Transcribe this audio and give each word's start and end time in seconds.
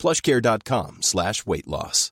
plushcare.com 0.00 1.02
slash 1.02 1.46
weight 1.46 1.66
loss. 1.66 2.10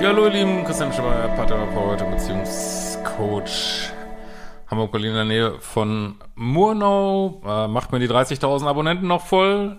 Ja, 0.00 0.08
hallo 0.08 0.24
ihr 0.24 0.30
Lieben, 0.30 0.64
Christian 0.64 0.90
Schreiber, 0.94 1.28
Paartherapeut 1.36 2.00
und 2.00 2.10
Beziehungscoach. 2.12 3.92
Hamburg-Berlin 4.70 5.10
in 5.10 5.16
der 5.16 5.24
Nähe 5.24 5.60
von 5.60 6.16
Murnau. 6.36 7.42
Äh, 7.44 7.68
macht 7.68 7.90
mir 7.90 7.98
die 7.98 8.08
30.000 8.08 8.66
Abonnenten 8.66 9.08
noch 9.08 9.26
voll. 9.26 9.76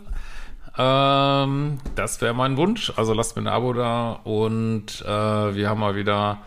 Ähm, 0.78 1.78
das 1.96 2.22
wäre 2.22 2.34
mein 2.34 2.58
Wunsch. 2.58 2.92
Also 2.98 3.14
lasst 3.14 3.36
mir 3.36 3.44
ein 3.44 3.48
Abo 3.48 3.74
da. 3.74 4.20
Und 4.24 5.02
äh, 5.02 5.08
wir 5.56 5.70
haben 5.70 5.80
mal 5.80 5.96
wieder 5.96 6.40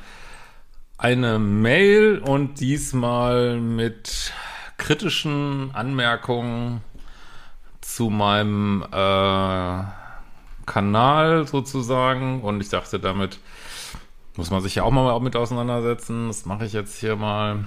eine 0.98 1.38
Mail 1.38 2.18
und 2.18 2.60
diesmal 2.60 3.58
mit 3.58 4.32
kritischen 4.76 5.70
Anmerkungen 5.72 6.82
zu 7.80 8.10
meinem 8.10 8.82
äh, 8.92 9.84
Kanal 10.66 11.46
sozusagen. 11.46 12.42
Und 12.42 12.60
ich 12.60 12.68
dachte, 12.68 13.00
damit 13.00 13.38
muss 14.36 14.50
man 14.50 14.60
sich 14.60 14.74
ja 14.74 14.82
auch 14.82 14.90
mal 14.90 15.18
mit 15.20 15.36
auseinandersetzen. 15.36 16.28
Das 16.28 16.44
mache 16.44 16.66
ich 16.66 16.72
jetzt 16.74 16.98
hier 16.98 17.16
mal. 17.16 17.64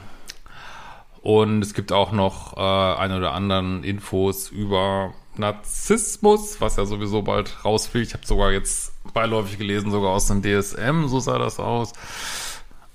Und 1.28 1.62
es 1.62 1.74
gibt 1.74 1.92
auch 1.92 2.14
noch 2.14 2.56
äh, 2.56 2.62
ein 3.02 3.12
oder 3.12 3.34
anderen 3.34 3.84
Infos 3.84 4.48
über 4.48 5.14
Narzissmus, 5.36 6.62
was 6.62 6.78
ja 6.78 6.86
sowieso 6.86 7.22
bald 7.22 7.66
rausfliegt. 7.66 8.08
Ich 8.08 8.14
habe 8.14 8.26
sogar 8.26 8.54
jetzt 8.54 8.94
beiläufig 9.14 9.58
gelesen, 9.58 9.92
sogar 9.92 10.12
aus 10.12 10.28
dem 10.28 10.42
DSM, 10.42 11.08
so 11.08 11.20
sah 11.20 11.38
das 11.38 11.60
aus. 11.60 11.92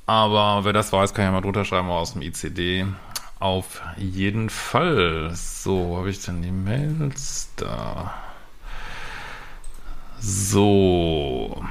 Aber 0.06 0.64
wer 0.64 0.72
das 0.72 0.94
weiß, 0.94 1.12
kann 1.12 1.27
ja 1.27 1.30
mal 1.30 1.42
drunter 1.42 1.66
schreiben, 1.66 1.91
aus 1.91 2.14
dem 2.14 2.22
ICD. 2.22 2.86
Auf 3.38 3.83
jeden 3.98 4.48
Fall. 4.48 5.33
So, 5.34 5.98
habe 5.98 6.08
ich 6.08 6.25
denn 6.25 6.41
die 6.41 6.53
Mails 6.53 7.50
da? 7.56 8.14
So. 10.20 11.62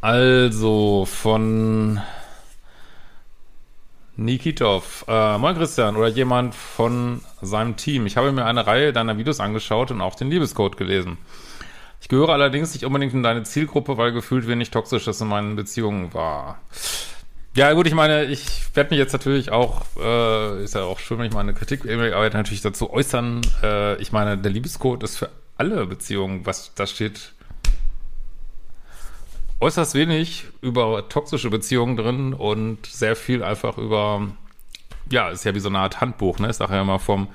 Also 0.00 1.06
von 1.06 2.00
Nikitov. 4.16 5.04
Äh, 5.08 5.38
moin 5.38 5.56
Christian 5.56 5.96
oder 5.96 6.08
jemand 6.08 6.54
von 6.54 7.20
seinem 7.42 7.76
Team. 7.76 8.06
Ich 8.06 8.16
habe 8.16 8.32
mir 8.32 8.44
eine 8.44 8.66
Reihe 8.66 8.92
deiner 8.92 9.18
Videos 9.18 9.40
angeschaut 9.40 9.90
und 9.90 10.00
auch 10.00 10.14
den 10.14 10.30
Liebescode 10.30 10.76
gelesen. 10.76 11.18
Ich 12.00 12.08
gehöre 12.08 12.30
allerdings 12.30 12.74
nicht 12.74 12.84
unbedingt 12.84 13.14
in 13.14 13.22
deine 13.22 13.42
Zielgruppe, 13.44 13.96
weil 13.96 14.12
gefühlt 14.12 14.46
wenig 14.46 14.70
Toxisches 14.70 15.20
in 15.20 15.28
meinen 15.28 15.56
Beziehungen 15.56 16.12
war. 16.14 16.60
Ja, 17.56 17.72
gut, 17.72 17.86
ich 17.86 17.94
meine, 17.94 18.24
ich 18.24 18.74
werde 18.74 18.90
mich 18.90 18.98
jetzt 18.98 19.12
natürlich 19.12 19.52
auch, 19.52 19.82
äh, 19.98 20.64
ist 20.64 20.74
ja 20.74 20.82
auch 20.82 20.98
schön, 20.98 21.18
wenn 21.18 21.26
ich 21.26 21.34
meine 21.34 21.54
Kritik 21.54 21.88
Arbeit 21.88 22.34
natürlich 22.34 22.62
dazu 22.62 22.92
äußern. 22.92 23.42
Äh, 23.62 24.00
ich 24.02 24.12
meine, 24.12 24.36
der 24.36 24.50
Liebescode 24.50 25.02
ist 25.04 25.16
für 25.16 25.30
alle 25.56 25.86
Beziehungen, 25.86 26.46
was 26.46 26.72
da 26.74 26.86
steht, 26.86 27.33
äußerst 29.64 29.94
wenig 29.94 30.44
über 30.60 31.08
toxische 31.08 31.48
Beziehungen 31.48 31.96
drin 31.96 32.34
und 32.34 32.84
sehr 32.84 33.16
viel 33.16 33.42
einfach 33.42 33.78
über, 33.78 34.28
ja, 35.10 35.30
ist 35.30 35.44
ja 35.44 35.54
wie 35.54 35.60
so 35.60 35.70
eine 35.70 35.78
Art 35.78 36.02
Handbuch, 36.02 36.38
ne? 36.38 36.50
Ich 36.50 36.56
sage 36.56 36.74
ja 36.74 36.82
immer 36.82 36.98
vom 36.98 37.28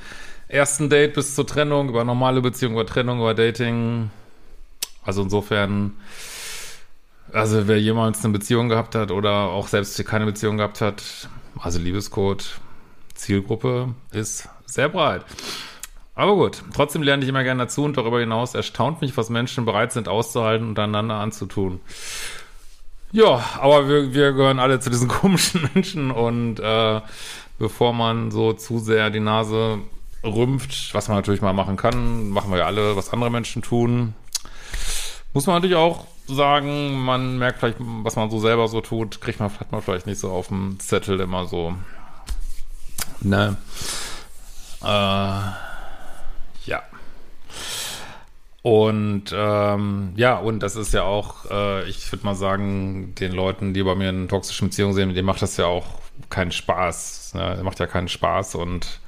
ersten 0.47 0.91
Date 0.91 1.15
bis 1.15 1.33
zur 1.33 1.47
Trennung, 1.47 1.89
über 1.89 2.03
normale 2.03 2.41
Beziehungen, 2.41 2.75
über 2.75 2.85
Trennung, 2.85 3.17
über 3.17 3.33
Dating. 3.33 4.11
Also 5.03 5.23
insofern, 5.23 5.93
also 7.33 7.67
wer 7.67 7.81
jemals 7.81 8.23
eine 8.23 8.33
Beziehung 8.33 8.69
gehabt 8.69 8.93
hat 8.93 9.09
oder 9.09 9.31
auch 9.31 9.67
selbst 9.67 10.05
keine 10.05 10.27
Beziehung 10.27 10.57
gehabt 10.57 10.81
hat, 10.81 11.29
also 11.59 11.79
Liebescode, 11.79 12.59
Zielgruppe 13.15 13.95
ist 14.11 14.47
sehr 14.67 14.89
breit. 14.89 15.25
Aber 16.19 16.35
gut, 16.35 16.63
trotzdem 16.73 17.01
lerne 17.01 17.23
ich 17.23 17.29
immer 17.29 17.45
gerne 17.45 17.63
dazu 17.63 17.85
und 17.85 17.95
darüber 17.95 18.19
hinaus 18.19 18.53
erstaunt 18.53 18.99
mich, 18.99 19.15
was 19.15 19.29
Menschen 19.29 19.63
bereit 19.63 19.93
sind 19.93 20.09
auszuhalten 20.09 20.67
und 20.67 20.77
einander 20.77 21.15
anzutun. 21.15 21.79
Ja, 23.13 23.41
aber 23.61 23.87
wir, 23.87 24.13
wir 24.13 24.33
gehören 24.33 24.59
alle 24.59 24.81
zu 24.81 24.89
diesen 24.89 25.07
komischen 25.07 25.69
Menschen 25.73 26.11
und 26.11 26.59
äh, 26.59 26.99
bevor 27.57 27.93
man 27.93 28.31
so 28.31 28.51
zu 28.51 28.79
sehr 28.79 29.11
die 29.11 29.21
Nase 29.21 29.77
rümpft, 30.21 30.93
was 30.93 31.07
man 31.07 31.15
natürlich 31.15 31.39
mal 31.39 31.53
machen 31.53 31.77
kann, 31.77 32.31
machen 32.31 32.51
wir 32.51 32.57
ja 32.57 32.65
alle, 32.65 32.97
was 32.97 33.13
andere 33.13 33.31
Menschen 33.31 33.61
tun, 33.61 34.13
muss 35.33 35.47
man 35.47 35.55
natürlich 35.55 35.77
auch 35.77 36.05
sagen, 36.27 36.99
man 37.01 37.37
merkt 37.37 37.59
vielleicht, 37.59 37.77
was 37.79 38.17
man 38.17 38.29
so 38.29 38.41
selber 38.41 38.67
so 38.67 38.81
tut, 38.81 39.21
kriegt 39.21 39.39
man, 39.39 39.57
hat 39.57 39.71
man 39.71 39.81
vielleicht 39.81 40.05
nicht 40.05 40.19
so 40.19 40.31
auf 40.31 40.49
dem 40.49 40.81
Zettel 40.81 41.21
immer 41.21 41.47
so, 41.47 41.75
ne, 43.21 43.55
äh. 44.83 45.68
Und 48.61 49.33
ähm, 49.33 50.11
ja, 50.15 50.37
und 50.37 50.61
das 50.61 50.75
ist 50.75 50.93
ja 50.93 51.03
auch, 51.03 51.49
äh, 51.49 51.87
ich 51.89 52.11
würde 52.11 52.25
mal 52.25 52.35
sagen, 52.35 53.15
den 53.15 53.31
Leuten, 53.31 53.73
die 53.73 53.83
bei 53.83 53.95
mir 53.95 54.09
in 54.09 54.27
toxischen 54.27 54.67
Beziehungen 54.67 54.93
sind, 54.93 55.15
denen 55.15 55.25
macht 55.25 55.41
das 55.41 55.55
ja 55.57 55.65
auch 55.65 55.85
keinen 56.29 56.51
Spaß. 56.51 57.35
Ne? 57.35 57.61
Macht 57.63 57.79
ja 57.79 57.87
keinen 57.87 58.09
Spaß 58.09 58.55
und 58.55 58.99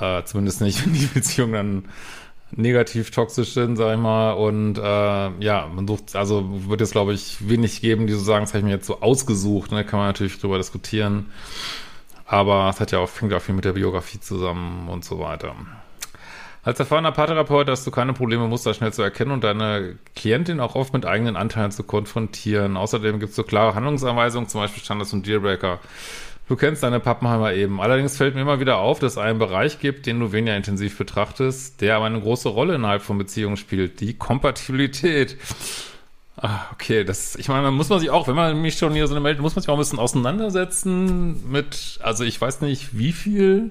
äh, 0.00 0.22
zumindest 0.24 0.62
nicht, 0.62 0.84
wenn 0.86 0.94
die 0.94 1.06
Beziehungen 1.06 1.52
dann 1.52 1.84
negativ 2.52 3.10
toxisch 3.10 3.52
sind, 3.52 3.76
sag 3.76 3.94
ich 3.94 4.00
mal. 4.00 4.32
Und 4.32 4.78
äh, 4.78 4.82
ja, 5.44 5.68
man 5.74 5.86
sucht, 5.86 6.16
also 6.16 6.68
wird 6.68 6.80
es, 6.80 6.92
glaube 6.92 7.12
ich, 7.12 7.48
wenig 7.48 7.82
geben, 7.82 8.06
die 8.06 8.14
so 8.14 8.20
sagen, 8.20 8.44
das 8.44 8.50
habe 8.52 8.60
ich 8.60 8.64
mir 8.64 8.70
jetzt 8.70 8.86
so 8.86 9.00
ausgesucht. 9.02 9.70
Ne? 9.70 9.84
Kann 9.84 9.98
man 9.98 10.08
natürlich 10.08 10.40
drüber 10.40 10.56
diskutieren. 10.56 11.26
Aber 12.24 12.70
es 12.70 12.80
hat 12.80 12.90
ja 12.90 12.98
auch, 13.00 13.08
fängt 13.08 13.32
auch 13.34 13.42
viel 13.42 13.54
mit 13.54 13.64
der 13.64 13.74
Biografie 13.74 14.18
zusammen 14.18 14.88
und 14.88 15.04
so 15.04 15.18
weiter. 15.20 15.54
Als 16.66 16.80
erfahrener 16.80 17.12
Paartherapeut 17.12 17.68
hast 17.70 17.86
du 17.86 17.92
keine 17.92 18.12
Probleme, 18.12 18.48
Muster 18.48 18.74
schnell 18.74 18.92
zu 18.92 19.00
erkennen 19.00 19.30
und 19.30 19.44
deine 19.44 20.00
Klientin 20.16 20.58
auch 20.58 20.74
oft 20.74 20.92
mit 20.92 21.06
eigenen 21.06 21.36
Anteilen 21.36 21.70
zu 21.70 21.84
konfrontieren. 21.84 22.76
Außerdem 22.76 23.20
gibt 23.20 23.30
es 23.30 23.36
so 23.36 23.44
klare 23.44 23.76
Handlungsanweisungen, 23.76 24.48
zum 24.48 24.62
Beispiel 24.62 24.82
Standards 24.82 25.12
und 25.12 25.24
Dealbreaker. 25.24 25.78
Du 26.48 26.56
kennst 26.56 26.82
deine 26.82 26.98
Pappenheimer 26.98 27.52
eben. 27.52 27.80
Allerdings 27.80 28.16
fällt 28.16 28.34
mir 28.34 28.40
immer 28.40 28.58
wieder 28.58 28.78
auf, 28.78 28.98
dass 28.98 29.12
es 29.12 29.18
einen 29.18 29.38
Bereich 29.38 29.78
gibt, 29.78 30.06
den 30.06 30.18
du 30.18 30.32
weniger 30.32 30.56
intensiv 30.56 30.98
betrachtest, 30.98 31.80
der 31.82 31.94
aber 31.94 32.06
eine 32.06 32.20
große 32.20 32.48
Rolle 32.48 32.74
innerhalb 32.74 33.02
von 33.02 33.16
Beziehungen 33.16 33.56
spielt. 33.56 34.00
Die 34.00 34.14
Kompatibilität. 34.14 35.36
Ah, 36.36 36.62
okay, 36.72 37.04
das, 37.04 37.36
ich 37.36 37.46
meine, 37.46 37.70
muss 37.70 37.90
man 37.90 38.00
sich 38.00 38.10
auch, 38.10 38.26
wenn 38.26 38.34
man 38.34 38.60
mich 38.60 38.76
schon 38.76 38.92
hier 38.92 39.06
so 39.06 39.14
eine 39.14 39.20
meldet, 39.20 39.40
muss 39.40 39.54
man 39.54 39.62
sich 39.62 39.68
auch 39.68 39.74
ein 39.74 39.78
bisschen 39.78 40.00
auseinandersetzen 40.00 41.48
mit, 41.48 42.00
also 42.02 42.24
ich 42.24 42.40
weiß 42.40 42.60
nicht, 42.62 42.98
wie 42.98 43.12
viel 43.12 43.70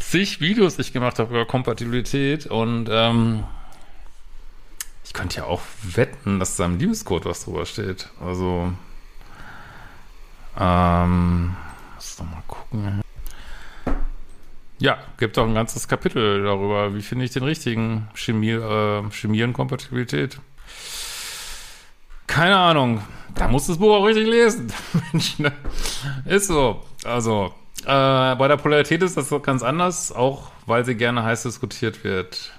zig 0.00 0.40
Videos 0.40 0.78
ich 0.78 0.92
gemacht 0.92 1.18
habe 1.18 1.30
über 1.30 1.46
Kompatibilität 1.46 2.46
und 2.46 2.88
ähm, 2.90 3.44
ich 5.04 5.12
könnte 5.12 5.38
ja 5.38 5.44
auch 5.44 5.62
wetten, 5.82 6.38
dass 6.38 6.56
da 6.56 6.64
im 6.64 6.78
Liebescode 6.78 7.24
was 7.26 7.44
drüber 7.44 7.66
steht. 7.66 8.08
Also, 8.20 8.72
ähm, 10.58 11.56
muss 11.94 12.16
doch 12.16 12.24
mal 12.24 12.42
gucken. 12.46 13.00
Ja, 14.78 14.98
gibt 15.18 15.36
auch 15.38 15.46
ein 15.46 15.54
ganzes 15.54 15.88
Kapitel 15.88 16.42
darüber, 16.44 16.94
wie 16.94 17.02
finde 17.02 17.24
ich 17.24 17.32
den 17.32 17.42
richtigen 17.42 18.08
Chemie, 18.14 18.52
äh, 18.52 19.10
Chemie. 19.10 19.46
Keine 22.26 22.56
Ahnung. 22.56 23.02
Da 23.34 23.48
muss 23.48 23.66
das 23.66 23.78
Buch 23.78 23.94
auch 23.94 24.06
richtig 24.06 24.26
lesen. 24.26 24.72
Mensch, 25.12 25.38
ne? 25.38 25.52
Ist 26.24 26.46
so. 26.46 26.84
Also, 27.04 27.54
äh, 27.82 28.34
bei 28.36 28.48
der 28.48 28.56
Polarität 28.56 29.02
ist 29.02 29.16
das 29.16 29.30
ganz 29.42 29.62
anders, 29.62 30.12
auch 30.12 30.50
weil 30.66 30.84
sie 30.84 30.94
gerne 30.94 31.22
heiß 31.22 31.42
diskutiert 31.44 32.04
wird. 32.04 32.52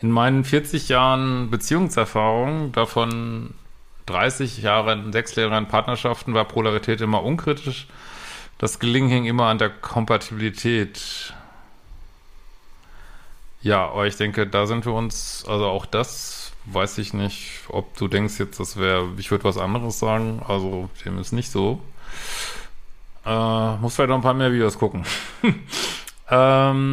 In 0.00 0.10
meinen 0.10 0.44
40 0.44 0.88
Jahren 0.88 1.50
Beziehungserfahrung, 1.50 2.72
davon 2.72 3.54
30 4.06 4.58
Jahre 4.58 4.92
in 4.92 5.12
sechs 5.12 5.34
Lehrern 5.36 5.68
Partnerschaften, 5.68 6.34
war 6.34 6.44
Polarität 6.44 7.00
immer 7.00 7.22
unkritisch 7.22 7.86
Das 8.58 8.78
Gelingen 8.78 9.08
hing 9.08 9.24
immer 9.24 9.46
an 9.46 9.58
der 9.58 9.70
Kompatibilität. 9.70 11.34
Ja, 13.62 13.86
aber 13.86 14.06
ich 14.06 14.16
denke, 14.16 14.46
da 14.46 14.66
sind 14.66 14.84
wir 14.84 14.92
uns, 14.92 15.44
also 15.48 15.66
auch 15.66 15.86
das 15.86 16.52
weiß 16.66 16.98
ich 16.98 17.12
nicht, 17.12 17.60
ob 17.68 17.96
du 17.96 18.08
denkst 18.08 18.38
jetzt, 18.38 18.60
das 18.60 18.76
wäre, 18.76 19.08
ich 19.18 19.30
würde 19.30 19.44
was 19.44 19.58
anderes 19.58 19.98
sagen, 19.98 20.42
also 20.46 20.88
dem 21.04 21.18
ist 21.18 21.32
nicht 21.32 21.50
so. 21.50 21.80
Äh, 23.26 23.76
muss 23.76 23.94
vielleicht 23.94 24.10
noch 24.10 24.16
ein 24.16 24.22
paar 24.22 24.34
mehr 24.34 24.52
Videos 24.52 24.78
gucken. 24.78 25.04
ähm, 26.30 26.84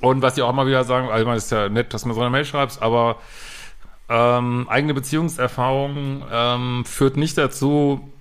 und 0.00 0.22
was 0.22 0.36
ich 0.36 0.42
auch 0.42 0.50
immer 0.50 0.66
wieder 0.66 0.84
sagen, 0.84 1.08
also 1.08 1.20
ich 1.20 1.26
meine, 1.26 1.38
es 1.38 1.44
ist 1.44 1.50
ja 1.50 1.68
nett, 1.68 1.92
dass 1.92 2.02
du 2.02 2.08
mir 2.08 2.14
so 2.14 2.20
eine 2.20 2.30
Mail 2.30 2.44
schreibst, 2.44 2.80
aber 2.82 3.16
ähm, 4.08 4.66
eigene 4.68 4.94
Beziehungserfahrung 4.94 6.24
ähm, 6.30 6.84
führt 6.84 7.16
nicht 7.16 7.36
dazu, 7.38 8.12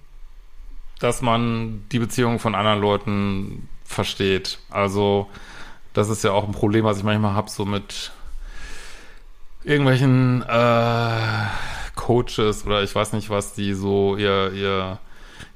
dass 0.99 1.21
man 1.21 1.85
die 1.91 1.99
Beziehung 1.99 2.39
von 2.39 2.55
anderen 2.55 2.79
Leuten 2.79 3.67
versteht. 3.83 4.59
Also 4.69 5.29
das 5.93 6.09
ist 6.09 6.23
ja 6.23 6.31
auch 6.31 6.45
ein 6.45 6.53
Problem, 6.53 6.85
was 6.85 6.97
ich 6.97 7.03
manchmal 7.03 7.33
habe, 7.33 7.49
so 7.49 7.65
mit 7.65 8.11
irgendwelchen 9.63 10.41
äh, 10.43 11.47
Coaches 11.95 12.65
oder 12.65 12.83
ich 12.83 12.95
weiß 12.95 13.13
nicht 13.13 13.29
was, 13.29 13.53
die 13.53 13.73
so 13.73 14.15
ihr, 14.17 14.51
ihr 14.53 14.99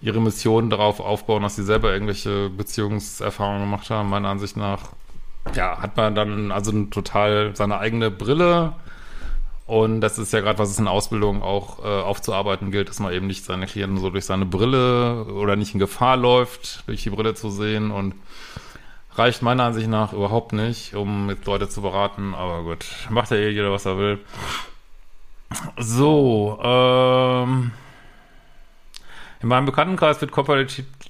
ihre 0.02 0.22
Mission 0.22 0.70
darauf 0.70 1.00
aufbauen, 1.00 1.44
dass 1.44 1.56
sie 1.56 1.64
selber 1.64 1.92
irgendwelche 1.92 2.50
Beziehungserfahrungen 2.50 3.62
gemacht 3.62 3.90
haben. 3.90 4.10
Meiner 4.10 4.30
Ansicht 4.30 4.58
nach, 4.58 4.90
ja, 5.56 5.80
hat 5.82 5.98
man 5.98 6.16
dann 6.16 6.52
also 6.52 6.72
total 6.86 7.56
seine 7.56 7.80
eigene 7.80 8.12
Brille. 8.12 8.74
Und 9.66 10.00
das 10.00 10.18
ist 10.18 10.32
ja 10.32 10.40
gerade, 10.40 10.60
was 10.60 10.70
es 10.70 10.80
in 10.80 10.88
Ausbildung 10.88 11.42
auch 11.42 11.84
äh, 11.84 11.88
aufzuarbeiten 11.88 12.72
gilt, 12.72 12.88
dass 12.88 13.00
man 13.00 13.12
eben 13.12 13.28
nicht 13.28 13.44
seine 13.44 13.66
Klienten 13.66 14.00
so 14.00 14.10
durch 14.10 14.26
seine 14.26 14.46
Brille 14.46 15.26
oder 15.26 15.58
nicht 15.58 15.74
in 15.74 15.80
Gefahr 15.80 16.16
läuft, 16.16 16.88
durch 16.88 17.04
die 17.04 17.10
Brille 17.10 17.34
zu 17.34 17.50
sehen. 17.50 17.92
Und 17.92 18.16
reicht 19.16 19.42
meiner 19.42 19.64
Ansicht 19.64 19.90
nach 19.90 20.14
überhaupt 20.14 20.54
nicht, 20.54 20.96
um 20.96 21.26
mit 21.26 21.46
Leute 21.46 21.68
zu 21.68 21.82
beraten. 21.82 22.34
Aber 22.34 22.64
gut, 22.64 22.86
macht 23.10 23.32
ja 23.32 23.38
eh 23.38 23.50
jeder, 23.50 23.72
was 23.72 23.86
er 23.86 23.98
will. 23.98 24.20
So, 25.78 26.60
ähm. 26.64 27.72
In 29.42 29.50
meinem 29.50 29.66
Bekanntenkreis 29.66 30.20
wird 30.22 30.32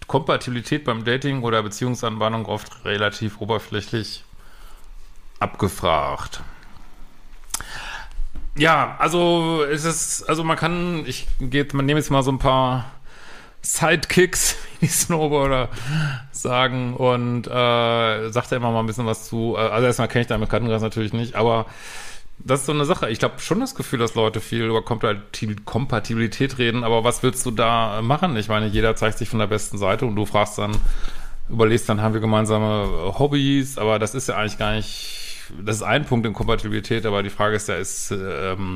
Kompatibilität 0.08 0.84
beim 0.84 1.06
Dating 1.06 1.44
oder 1.44 1.64
Beziehungsanbahnung 1.64 2.46
oft 2.46 2.84
relativ 2.86 3.40
oberflächlich 3.40 4.24
abgefragt. 5.40 6.42
Ja, 8.56 8.96
also 8.98 9.64
es 9.64 9.86
ist, 9.86 10.24
also 10.24 10.44
man 10.44 10.58
kann, 10.58 11.06
ich 11.06 11.28
gehe, 11.40 11.68
man 11.74 11.86
nehme 11.86 12.00
jetzt 12.00 12.10
mal 12.10 12.24
so 12.24 12.32
ein 12.32 12.40
paar 12.40 12.86
Sidekicks, 13.62 14.56
wie 14.80 14.88
die 14.88 14.92
Snowboarder 14.92 15.70
sagen, 16.32 16.96
und 16.96 17.48
äh, 17.48 18.30
sagt 18.30 18.52
ja 18.52 18.58
immer 18.58 18.72
mal 18.72 18.80
ein 18.80 18.88
bisschen 18.88 19.06
was 19.06 19.28
zu. 19.28 19.56
Äh, 19.56 19.60
also 19.60 19.86
erstmal 19.86 20.08
kenne 20.08 20.22
ich 20.22 20.28
deinen 20.28 20.42
Bekanntenkreis 20.42 20.82
natürlich 20.82 21.14
nicht, 21.14 21.36
aber 21.36 21.68
das 22.40 22.62
ist 22.62 22.66
so 22.68 22.72
eine 22.72 22.86
Sache. 22.86 23.10
Ich 23.10 23.22
habe 23.24 23.40
schon 23.40 23.60
das 23.60 23.76
Gefühl, 23.76 24.00
dass 24.00 24.16
Leute 24.16 24.40
viel 24.40 24.66
über 24.66 24.84
Kompatibilität 24.84 26.58
reden, 26.58 26.84
aber 26.84 27.04
was 27.04 27.24
willst 27.24 27.46
du 27.46 27.52
da 27.52 28.02
machen? 28.02 28.36
Ich 28.38 28.48
meine, 28.48 28.68
jeder 28.68 28.96
zeigt 28.96 29.18
sich 29.18 29.30
von 29.30 29.40
der 29.40 29.48
besten 29.48 29.78
Seite 29.78 30.06
und 30.06 30.16
du 30.16 30.26
fragst 30.26 30.58
dann, 30.58 30.78
überlegst 31.50 31.90
dann, 31.90 32.02
haben 32.02 32.14
wir 32.14 32.22
gemeinsame 32.22 33.14
Hobbys, 33.18 33.78
aber 33.78 34.00
das 34.00 34.14
ist 34.16 34.30
ja 34.30 34.36
eigentlich 34.36 34.58
gar 34.58 34.76
nicht, 34.76 35.52
das 35.64 35.78
ist 35.78 35.84
ein 35.84 36.06
Punkt 36.06 36.26
in 36.26 36.34
Kompatibilität, 36.34 37.06
aber 37.06 37.24
die 37.24 37.30
Frage 37.30 37.56
ist 37.56 37.70
ja, 37.70 37.76
ist, 37.76 38.12
ähm, 38.12 38.76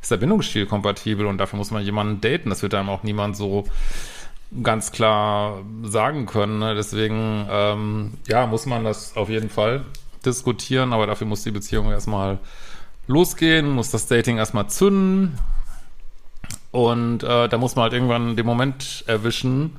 ist 0.00 0.10
der 0.10 0.16
Bindungsstil 0.16 0.66
kompatibel 0.66 1.26
und 1.26 1.38
dafür 1.38 1.58
muss 1.58 1.70
man 1.70 1.84
jemanden 1.84 2.20
daten. 2.20 2.50
Das 2.50 2.62
wird 2.62 2.74
einem 2.74 2.88
auch 2.88 3.02
niemand 3.02 3.36
so 3.36 3.64
ganz 4.62 4.90
klar 4.90 5.62
sagen 5.84 6.26
können. 6.26 6.58
Ne? 6.58 6.74
Deswegen, 6.74 7.46
ähm, 7.48 8.14
ja, 8.26 8.46
muss 8.46 8.66
man 8.66 8.84
das 8.84 9.16
auf 9.16 9.28
jeden 9.28 9.48
Fall 9.48 9.84
diskutieren, 10.26 10.92
aber 10.92 11.06
dafür 11.06 11.26
muss 11.26 11.44
die 11.44 11.50
Beziehung 11.50 11.90
erstmal 11.90 12.38
losgehen, 13.06 13.70
muss 13.70 13.90
das 13.90 14.06
Dating 14.06 14.38
erstmal 14.38 14.68
zünden. 14.68 15.38
Und 16.70 17.22
äh, 17.22 17.48
da 17.48 17.58
muss 17.58 17.76
man 17.76 17.84
halt 17.84 17.92
irgendwann 17.92 18.34
den 18.34 18.46
Moment 18.46 19.04
erwischen, 19.06 19.76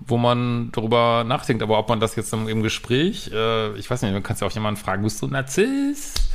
wo 0.00 0.16
man 0.16 0.70
darüber 0.72 1.24
nachdenkt. 1.24 1.62
Aber 1.62 1.78
ob 1.78 1.88
man 1.88 2.00
das 2.00 2.16
jetzt 2.16 2.32
im, 2.32 2.48
im 2.48 2.62
Gespräch, 2.62 3.30
äh, 3.32 3.76
ich 3.76 3.90
weiß 3.90 4.02
nicht, 4.02 4.12
man 4.12 4.22
kann 4.22 4.36
ja 4.40 4.46
auch 4.46 4.52
jemanden 4.52 4.80
fragen, 4.80 5.02
bist 5.02 5.20
du 5.20 5.26
Narzisst? 5.26 6.30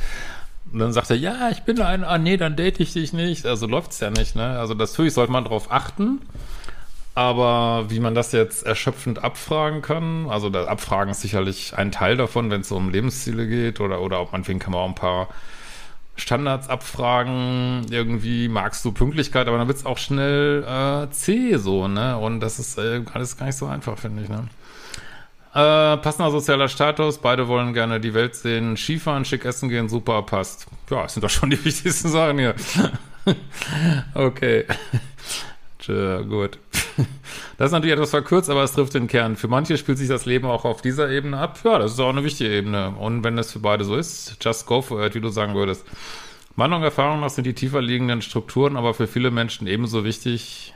Und 0.72 0.78
dann 0.78 0.92
sagt 0.92 1.10
er, 1.10 1.16
ja, 1.16 1.50
ich 1.50 1.62
bin 1.62 1.80
ein, 1.82 2.04
ah 2.04 2.16
nee, 2.16 2.36
dann 2.36 2.56
date 2.56 2.80
ich 2.80 2.92
dich 2.92 3.12
nicht. 3.12 3.44
Also 3.44 3.66
läuft's 3.66 4.00
ja 4.00 4.10
nicht, 4.10 4.36
ne? 4.36 4.58
Also 4.58 4.74
das 4.74 4.92
natürlich 4.92 5.14
sollte 5.14 5.32
man 5.32 5.44
darauf 5.44 5.70
achten. 5.70 6.20
Aber 7.14 7.90
wie 7.90 8.00
man 8.00 8.14
das 8.14 8.32
jetzt 8.32 8.64
erschöpfend 8.64 9.22
abfragen 9.22 9.82
kann, 9.82 10.30
also 10.30 10.48
das 10.48 10.66
Abfragen 10.66 11.10
ist 11.10 11.20
sicherlich 11.20 11.76
ein 11.76 11.92
Teil 11.92 12.16
davon, 12.16 12.50
wenn 12.50 12.62
es 12.62 12.72
um 12.72 12.88
Lebensziele 12.88 13.46
geht 13.46 13.80
oder, 13.80 14.00
oder 14.00 14.18
auch 14.18 14.32
manchmal 14.32 14.58
kann 14.58 14.72
man 14.72 14.80
auch 14.80 14.88
ein 14.88 14.94
paar 14.94 15.28
Standards 16.16 16.68
abfragen, 16.68 17.86
irgendwie 17.90 18.48
magst 18.48 18.84
du 18.84 18.92
Pünktlichkeit, 18.92 19.48
aber 19.48 19.58
dann 19.58 19.66
wird 19.66 19.78
es 19.78 19.86
auch 19.86 19.98
schnell 19.98 20.62
äh, 20.62 21.10
zäh 21.10 21.56
so, 21.56 21.88
ne? 21.88 22.18
Und 22.18 22.40
das 22.40 22.58
ist 22.58 22.78
äh, 22.78 23.02
alles 23.12 23.36
gar 23.36 23.46
nicht 23.46 23.56
so 23.56 23.66
einfach, 23.66 23.98
finde 23.98 24.22
ich, 24.22 24.28
ne? 24.28 24.48
Äh, 25.54 25.96
passender 25.98 26.30
sozialer 26.30 26.68
Status, 26.68 27.18
beide 27.18 27.48
wollen 27.48 27.74
gerne 27.74 28.00
die 28.00 28.14
Welt 28.14 28.34
sehen, 28.34 28.76
Skifahren, 28.76 29.24
schick 29.24 29.44
essen 29.44 29.68
gehen, 29.68 29.88
super, 29.88 30.22
passt. 30.22 30.66
Ja, 30.90 31.02
das 31.02 31.14
sind 31.14 31.22
doch 31.22 31.30
schon 31.30 31.50
die 31.50 31.62
wichtigsten 31.64 32.08
Sachen 32.08 32.38
hier. 32.38 32.54
okay. 34.14 34.64
Tja, 35.78 36.20
gut. 36.22 36.58
Das 37.58 37.66
ist 37.66 37.72
natürlich 37.72 37.94
etwas 37.94 38.10
verkürzt, 38.10 38.50
aber 38.50 38.62
es 38.62 38.72
trifft 38.72 38.94
den 38.94 39.06
Kern. 39.06 39.36
Für 39.36 39.48
manche 39.48 39.76
spielt 39.76 39.98
sich 39.98 40.08
das 40.08 40.26
Leben 40.26 40.46
auch 40.46 40.64
auf 40.64 40.82
dieser 40.82 41.10
Ebene 41.10 41.38
ab. 41.38 41.60
Ja, 41.64 41.78
das 41.78 41.92
ist 41.92 42.00
auch 42.00 42.08
eine 42.08 42.24
wichtige 42.24 42.50
Ebene. 42.50 42.90
Und 42.90 43.24
wenn 43.24 43.36
das 43.36 43.52
für 43.52 43.58
beide 43.58 43.84
so 43.84 43.96
ist, 43.96 44.36
just 44.42 44.66
go 44.66 44.82
for 44.82 45.04
it, 45.04 45.14
wie 45.14 45.20
du 45.20 45.28
sagen 45.28 45.54
würdest. 45.54 45.84
Meiner 46.56 46.82
Erfahrung 46.82 47.20
nach 47.20 47.30
sind 47.30 47.44
die 47.44 47.54
tiefer 47.54 47.80
liegenden 47.80 48.20
Strukturen 48.20 48.76
aber 48.76 48.92
für 48.92 49.06
viele 49.06 49.30
Menschen 49.30 49.66
ebenso 49.66 50.04
wichtig, 50.04 50.74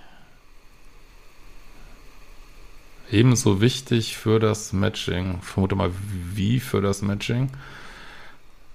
ebenso 3.11 3.61
wichtig 3.61 4.17
für 4.17 4.41
das 4.41 4.73
Matching. 4.73 5.41
Vermute 5.43 5.77
mal, 5.77 5.91
wie 6.33 6.61
für 6.61 6.81
das 6.81 7.03
Matching. 7.03 7.51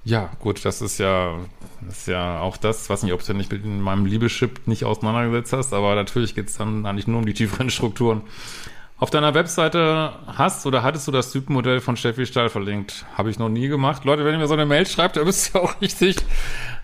Ja, 0.03 0.31
gut, 0.39 0.65
das 0.65 0.81
ist 0.81 0.97
ja, 0.97 1.37
das 1.81 1.99
ist 1.99 2.07
ja 2.07 2.39
auch 2.39 2.57
das, 2.57 2.89
weiß 2.89 3.03
nicht, 3.03 3.13
ob 3.13 3.23
du 3.23 3.33
nicht 3.33 3.51
mit 3.51 3.63
meinem 3.65 4.05
Liebeschip 4.05 4.67
nicht 4.67 4.83
auseinandergesetzt 4.83 5.53
hast, 5.53 5.73
aber 5.73 5.93
natürlich 5.93 6.33
geht 6.33 6.47
es 6.49 6.57
dann 6.57 6.85
eigentlich 6.85 7.07
nur 7.07 7.19
um 7.19 7.25
die 7.25 7.33
tieferen 7.33 7.69
Strukturen. 7.71 8.21
Auf 8.97 9.09
deiner 9.09 9.33
Webseite 9.33 10.13
hast 10.27 10.67
oder 10.67 10.83
hattest 10.83 11.07
du 11.07 11.11
das 11.11 11.31
Typenmodell 11.31 11.81
von 11.81 11.97
Steffi 11.97 12.27
Stahl 12.27 12.49
verlinkt? 12.49 13.05
Habe 13.17 13.31
ich 13.31 13.39
noch 13.39 13.49
nie 13.49 13.67
gemacht. 13.67 14.05
Leute, 14.05 14.25
wenn 14.25 14.33
ihr 14.33 14.37
mir 14.37 14.47
so 14.47 14.53
eine 14.53 14.67
Mail 14.67 14.85
schreibt, 14.85 15.17
ihr 15.17 15.25
müsst 15.25 15.55
ja 15.55 15.61
auch 15.61 15.73
richtig 15.81 16.17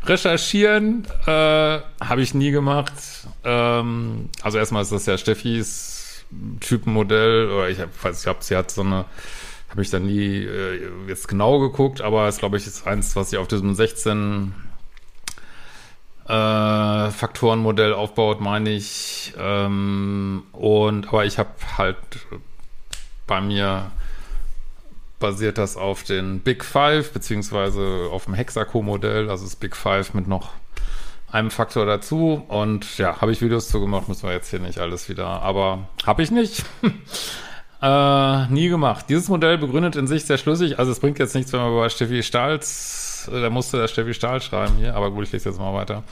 recherchieren. 0.03 1.05
Äh, 1.27 1.29
Habe 1.29 2.21
ich 2.21 2.33
nie 2.33 2.49
gemacht. 2.49 2.93
Ähm, 3.43 4.29
also 4.41 4.57
erstmal 4.57 4.81
ist 4.81 4.91
das 4.91 5.05
ja 5.05 5.15
Steffis 5.15 6.25
Typenmodell, 6.59 7.51
oder 7.51 7.69
ich 7.69 7.79
habe, 7.79 7.91
ich 8.11 8.27
habe, 8.27 8.39
sie 8.41 8.55
hat 8.55 8.71
so 8.71 8.81
eine 8.81 9.05
habe 9.69 9.81
ich 9.81 9.89
dann 9.89 10.05
nie 10.05 10.43
äh, 10.43 10.89
jetzt 11.07 11.27
genau 11.27 11.59
geguckt, 11.59 12.01
aber 12.01 12.27
es 12.27 12.37
glaube 12.37 12.57
ich 12.57 12.67
ist 12.67 12.87
eins, 12.87 13.15
was 13.15 13.31
sich 13.31 13.39
auf 13.39 13.47
diesem 13.47 13.75
16 13.75 14.53
äh, 16.27 17.09
Faktorenmodell 17.11 17.93
aufbaut, 17.93 18.41
meine 18.41 18.69
ich. 18.71 19.33
Ähm, 19.37 20.43
und 20.51 21.07
aber 21.09 21.25
ich 21.25 21.37
habe 21.37 21.49
halt 21.77 21.97
bei 23.25 23.41
mir 23.41 23.91
basiert 25.19 25.57
das 25.57 25.77
auf 25.77 26.03
den 26.03 26.41
Big 26.41 26.63
Five, 26.63 27.11
beziehungsweise 27.11 28.09
auf 28.11 28.25
dem 28.25 28.35
Hexaco-Modell, 28.35 29.29
also 29.29 29.45
das 29.45 29.55
Big 29.55 29.75
Five 29.75 30.13
mit 30.13 30.27
noch 30.27 30.51
einem 31.31 31.51
Faktor 31.51 31.85
dazu. 31.85 32.43
Und 32.47 32.97
ja, 32.97 33.19
habe 33.19 33.31
ich 33.31 33.41
Videos 33.41 33.67
zu 33.69 33.79
gemacht, 33.79 34.07
müssen 34.07 34.27
wir 34.27 34.33
jetzt 34.33 34.49
hier 34.49 34.59
nicht 34.59 34.79
alles 34.79 35.09
wieder, 35.09 35.27
aber 35.41 35.87
habe 36.05 36.23
ich 36.23 36.31
nicht. 36.31 36.63
Äh, 37.81 38.47
nie 38.47 38.69
gemacht. 38.69 39.05
Dieses 39.07 39.29
Modell 39.29 39.57
begründet 39.57 39.95
in 39.95 40.07
sich 40.07 40.25
sehr 40.25 40.37
schlüssig. 40.37 40.79
Also 40.79 40.91
es 40.91 40.99
bringt 40.99 41.19
jetzt 41.19 41.35
nichts, 41.35 41.53
wenn 41.53 41.59
man 41.59 41.75
bei 41.75 41.89
Steffi 41.89 42.23
Stahls, 42.23 43.29
äh, 43.31 43.41
da 43.41 43.49
musste 43.49 43.77
der 43.77 43.87
Steffi 43.87 44.13
Stahl 44.13 44.41
schreiben 44.41 44.77
hier, 44.77 44.95
aber 44.95 45.11
gut, 45.11 45.25
ich 45.25 45.31
lese 45.31 45.49
jetzt 45.49 45.59
mal 45.59 45.73
weiter. 45.73 46.03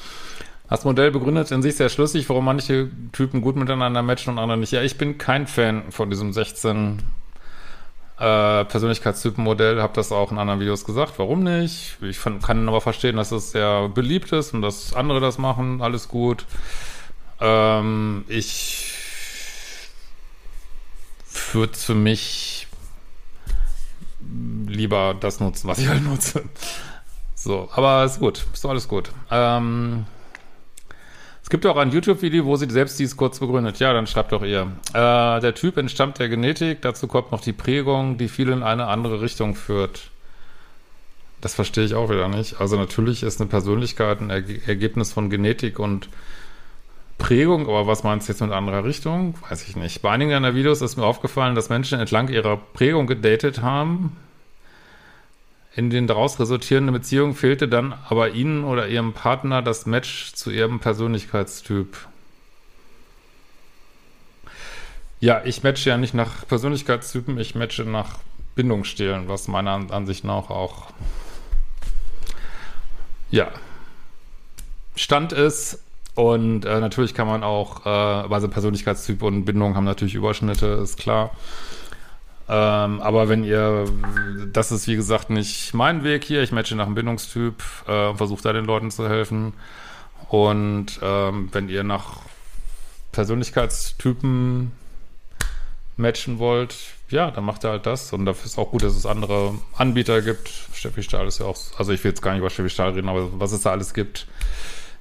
Das 0.70 0.84
Modell 0.84 1.12
begründet 1.12 1.52
in 1.52 1.62
sich 1.62 1.76
sehr 1.76 1.90
schlüssig, 1.90 2.28
warum 2.30 2.46
manche 2.46 2.90
Typen 3.12 3.42
gut 3.42 3.56
miteinander 3.56 4.02
matchen 4.02 4.32
und 4.32 4.40
andere 4.40 4.58
nicht. 4.58 4.72
Ja, 4.72 4.82
ich 4.82 4.98
bin 4.98 5.18
kein 5.18 5.48
Fan 5.48 5.92
von 5.92 6.10
diesem 6.10 6.34
16 6.34 7.02
äh, 8.20 8.66
Persönlichkeitstypenmodell, 8.66 9.82
habe 9.82 9.94
das 9.94 10.12
auch 10.12 10.32
in 10.32 10.38
anderen 10.38 10.60
Videos 10.60 10.86
gesagt. 10.86 11.14
Warum 11.18 11.44
nicht? 11.44 11.98
Ich 12.02 12.20
kann 12.42 12.68
aber 12.68 12.82
verstehen, 12.82 13.18
dass 13.18 13.32
es 13.32 13.52
sehr 13.52 13.90
beliebt 13.90 14.32
ist 14.32 14.54
und 14.54 14.62
dass 14.62 14.94
andere 14.94 15.20
das 15.20 15.38
machen. 15.38 15.82
Alles 15.82 16.08
gut. 16.08 16.46
Ähm, 17.42 18.24
ich 18.28 18.95
würde 21.56 21.74
für 21.74 21.96
mich 21.96 22.68
lieber 24.68 25.16
das 25.20 25.40
nutzen, 25.40 25.68
was 25.68 25.80
ich 25.80 25.88
halt 25.88 26.04
nutze. 26.04 26.44
So, 27.34 27.70
aber 27.74 28.04
ist 28.06 28.20
gut. 28.20 28.46
Ist 28.54 28.66
alles 28.66 28.88
gut. 28.88 29.12
Ähm, 29.32 30.06
Es 31.44 31.50
gibt 31.52 31.66
auch 31.68 31.78
ein 31.78 31.92
YouTube-Video, 31.92 32.44
wo 32.46 32.56
sie 32.56 32.68
selbst 32.70 32.98
dies 33.00 33.16
kurz 33.18 33.40
begründet. 33.40 33.78
Ja, 33.80 33.94
dann 33.94 34.08
schreibt 34.08 34.32
doch 34.32 34.42
ihr. 34.44 34.72
Äh, 34.94 35.40
der 35.42 35.54
Typ 35.54 35.78
entstammt 35.78 36.18
der 36.18 36.28
Genetik, 36.28 36.82
dazu 36.82 37.08
kommt 37.08 37.32
noch 37.32 37.42
die 37.42 37.54
Prägung, 37.54 38.18
die 38.18 38.30
viel 38.30 38.50
in 38.50 38.64
eine 38.64 38.88
andere 38.88 39.22
Richtung 39.22 39.54
führt. 39.54 40.10
Das 41.42 41.54
verstehe 41.54 41.86
ich 41.86 41.94
auch 41.94 42.10
wieder 42.10 42.28
nicht. 42.30 42.60
Also 42.60 42.78
natürlich 42.78 43.22
ist 43.22 43.40
eine 43.40 43.48
Persönlichkeit 43.48 44.22
ein 44.22 44.32
Erge 44.32 44.60
Ergebnis 44.66 45.14
von 45.14 45.30
Genetik 45.30 45.78
und 45.78 46.10
Prägung, 47.18 47.68
aber 47.68 47.88
was 47.88 48.04
meinst 48.04 48.28
du 48.28 48.34
jetzt 48.34 48.42
mit 48.42 48.52
anderer 48.52 48.84
Richtung? 48.84 49.36
Weiß 49.50 49.68
ich 49.68 49.76
nicht. 49.76 50.02
Bei 50.02 50.12
einigen 50.12 50.32
deiner 50.32 50.54
Videos 50.54 50.82
ist 50.82 50.98
mir 50.98 51.06
aufgefallen, 51.06 51.56
dass 51.56 51.70
Menschen 51.70 52.00
entlang 52.00 52.28
ihrer 52.28 52.58
Prägung 52.58 53.08
gedatet 53.08 53.62
haben. 53.62 54.18
In 55.76 55.90
den 55.90 56.08
daraus 56.08 56.40
resultierenden 56.40 56.94
Beziehungen 56.94 57.36
fehlte 57.36 57.68
dann 57.68 57.94
aber 58.08 58.32
ihnen 58.32 58.64
oder 58.64 58.88
ihrem 58.88 59.14
Partner 59.14 59.62
das 59.62 59.86
Match 59.86 60.34
zu 60.34 60.52
ihrem 60.52 60.80
Persönlichkeitstyp. 60.80 61.98
Ja, 65.20 65.42
ich 65.44 65.64
matche 65.64 65.90
ja 65.90 65.98
nicht 65.98 66.14
nach 66.14 66.48
Persönlichkeitstypen, 66.48 67.38
ich 67.40 67.56
matche 67.56 67.84
nach 67.84 68.20
Bindungsstilen, 68.56 69.28
was 69.28 69.48
meiner 69.48 69.92
Ansicht 69.92 70.24
nach 70.24 70.50
auch 70.50 70.88
ja 73.32 73.52
Stand 74.96 75.34
ist. 75.34 75.85
Und 76.16 76.64
äh, 76.64 76.80
natürlich 76.80 77.14
kann 77.14 77.28
man 77.28 77.44
auch, 77.44 77.86
äh, 77.86 77.90
also 77.90 78.48
Persönlichkeitstyp 78.48 79.22
und 79.22 79.44
Bindung 79.44 79.76
haben 79.76 79.84
natürlich 79.84 80.16
Überschnitte, 80.16 80.68
ist 80.68 80.98
klar. 80.98 81.32
Ähm, 82.48 83.02
aber 83.02 83.28
wenn 83.28 83.44
ihr, 83.44 83.86
das 84.54 84.72
ist 84.72 84.88
wie 84.88 84.96
gesagt 84.96 85.30
nicht 85.30 85.74
mein 85.74 86.04
Weg 86.04 86.24
hier, 86.24 86.42
ich 86.42 86.52
matche 86.52 86.76
nach 86.76 86.86
einem 86.86 86.96
Bindungstyp 86.96 87.62
äh, 87.88 88.08
und 88.08 88.18
versuche 88.18 88.44
da 88.44 88.54
den 88.54 88.66
Leuten 88.66 88.92
zu 88.92 89.10
helfen. 89.10 89.54
Und 90.30 91.00
ähm, 91.02 91.50
wenn 91.52 91.70
ihr 91.70 91.84
nach 91.84 92.20
Persönlichkeitstypen 93.12 94.72
matchen 95.98 96.40
wollt, 96.40 96.76
ja, 97.10 97.32
dann 97.32 97.46
macht 97.46 97.66
ihr 97.66 97.70
halt 97.70 97.86
das. 97.86 98.14
Und 98.14 98.26
dafür 98.26 98.46
ist 98.46 98.58
auch 98.58 98.72
gut, 98.72 98.84
dass 98.84 98.96
es 98.96 99.06
andere 99.06 99.56
Anbieter 99.76 100.22
gibt. 100.22 100.50
Steffi 100.74 101.04
Stahl 101.04 101.28
ist 101.28 101.40
ja 101.40 101.46
auch, 101.46 101.58
also 101.78 101.92
ich 101.92 102.04
will 102.04 102.12
jetzt 102.12 102.22
gar 102.22 102.32
nicht 102.32 102.40
über 102.40 102.50
Steffi 102.50 102.70
Stahl 102.70 102.92
reden, 102.92 103.10
aber 103.10 103.40
was 103.40 103.52
es 103.52 103.62
da 103.62 103.72
alles 103.72 103.94
gibt. 103.94 104.28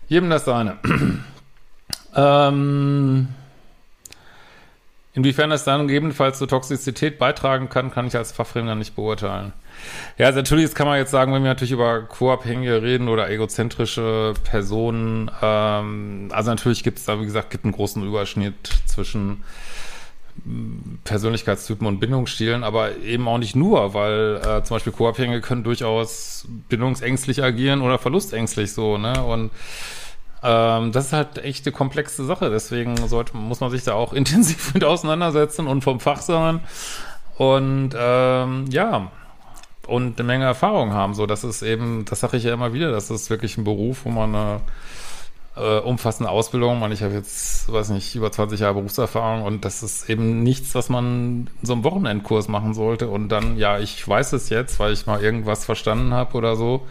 Jedem 0.08 0.30
das 0.30 0.44
seine. 0.44 0.78
ähm, 2.16 3.28
Inwiefern 5.14 5.50
das 5.50 5.62
dann 5.62 5.86
gegebenenfalls 5.86 6.38
zur 6.38 6.48
Toxizität 6.48 7.20
beitragen 7.20 7.68
kann, 7.68 7.92
kann 7.92 8.08
ich 8.08 8.16
als 8.16 8.32
Fachfremder 8.32 8.74
nicht 8.74 8.96
beurteilen. 8.96 9.52
Ja, 10.18 10.26
also 10.26 10.40
natürlich, 10.40 10.64
jetzt 10.64 10.74
kann 10.74 10.88
man 10.88 10.98
jetzt 10.98 11.12
sagen, 11.12 11.32
wenn 11.32 11.44
wir 11.44 11.50
natürlich 11.50 11.70
über 11.70 12.02
Co-Abhängige 12.02 12.82
reden 12.82 13.08
oder 13.08 13.30
egozentrische 13.30 14.34
Personen, 14.42 15.30
ähm, 15.40 16.30
also 16.32 16.50
natürlich 16.50 16.82
gibt 16.82 16.98
es 16.98 17.04
da, 17.04 17.20
wie 17.20 17.26
gesagt, 17.26 17.50
gibt 17.50 17.64
einen 17.64 17.72
großen 17.72 18.04
Überschnitt 18.04 18.70
zwischen 18.86 19.44
Persönlichkeitstypen 21.04 21.86
und 21.86 22.00
Bindungsstilen, 22.00 22.64
aber 22.64 22.96
eben 22.98 23.28
auch 23.28 23.38
nicht 23.38 23.56
nur, 23.56 23.94
weil 23.94 24.40
äh, 24.44 24.62
zum 24.64 24.76
Beispiel 24.76 24.92
Co-Abhängige 24.92 25.40
können 25.40 25.64
durchaus 25.64 26.46
bindungsängstlich 26.68 27.42
agieren 27.42 27.82
oder 27.82 27.98
verlustängstlich 27.98 28.72
so, 28.72 28.98
ne? 28.98 29.24
Und 29.24 29.50
ähm, 30.42 30.92
das 30.92 31.06
ist 31.06 31.12
halt 31.14 31.38
echt 31.38 31.66
eine 31.66 31.72
komplexe 31.72 32.24
Sache. 32.24 32.50
Deswegen 32.50 32.96
sollte, 33.08 33.36
muss 33.36 33.60
man 33.60 33.70
sich 33.70 33.84
da 33.84 33.94
auch 33.94 34.12
intensiv 34.14 34.74
mit 34.74 34.84
auseinandersetzen 34.84 35.66
und 35.66 35.82
vom 35.82 36.00
Fach 36.00 36.20
sein. 36.20 36.60
Und 37.36 37.90
ähm, 37.96 38.66
ja, 38.68 39.10
und 39.86 40.18
eine 40.18 40.26
Menge 40.26 40.44
Erfahrung 40.44 40.92
haben. 40.92 41.14
So, 41.14 41.26
das 41.26 41.44
ist 41.44 41.62
eben, 41.62 42.04
das 42.04 42.20
sage 42.20 42.36
ich 42.36 42.44
ja 42.44 42.52
immer 42.52 42.72
wieder, 42.72 42.92
das 42.92 43.10
ist 43.10 43.30
wirklich 43.30 43.56
ein 43.56 43.64
Beruf, 43.64 44.04
wo 44.04 44.10
man 44.10 44.34
äh, 44.34 44.58
umfassende 45.60 46.30
Ausbildung, 46.30 46.80
man, 46.80 46.90
ich 46.90 47.02
habe 47.02 47.14
jetzt, 47.14 47.72
weiß 47.72 47.90
nicht, 47.90 48.14
über 48.16 48.32
20 48.32 48.60
Jahre 48.60 48.74
Berufserfahrung 48.74 49.42
und 49.42 49.64
das 49.64 49.82
ist 49.82 50.10
eben 50.10 50.42
nichts, 50.42 50.74
was 50.74 50.88
man 50.88 51.48
so 51.62 51.74
einem 51.74 51.84
Wochenendkurs 51.84 52.48
machen 52.48 52.74
sollte 52.74 53.08
und 53.08 53.28
dann, 53.28 53.56
ja, 53.56 53.78
ich 53.78 54.06
weiß 54.06 54.32
es 54.32 54.48
jetzt, 54.48 54.80
weil 54.80 54.92
ich 54.92 55.06
mal 55.06 55.22
irgendwas 55.22 55.64
verstanden 55.64 56.12
habe 56.12 56.36
oder 56.36 56.56
so. 56.56 56.86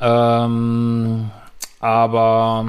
Ähm, 0.00 1.30
aber 1.80 2.68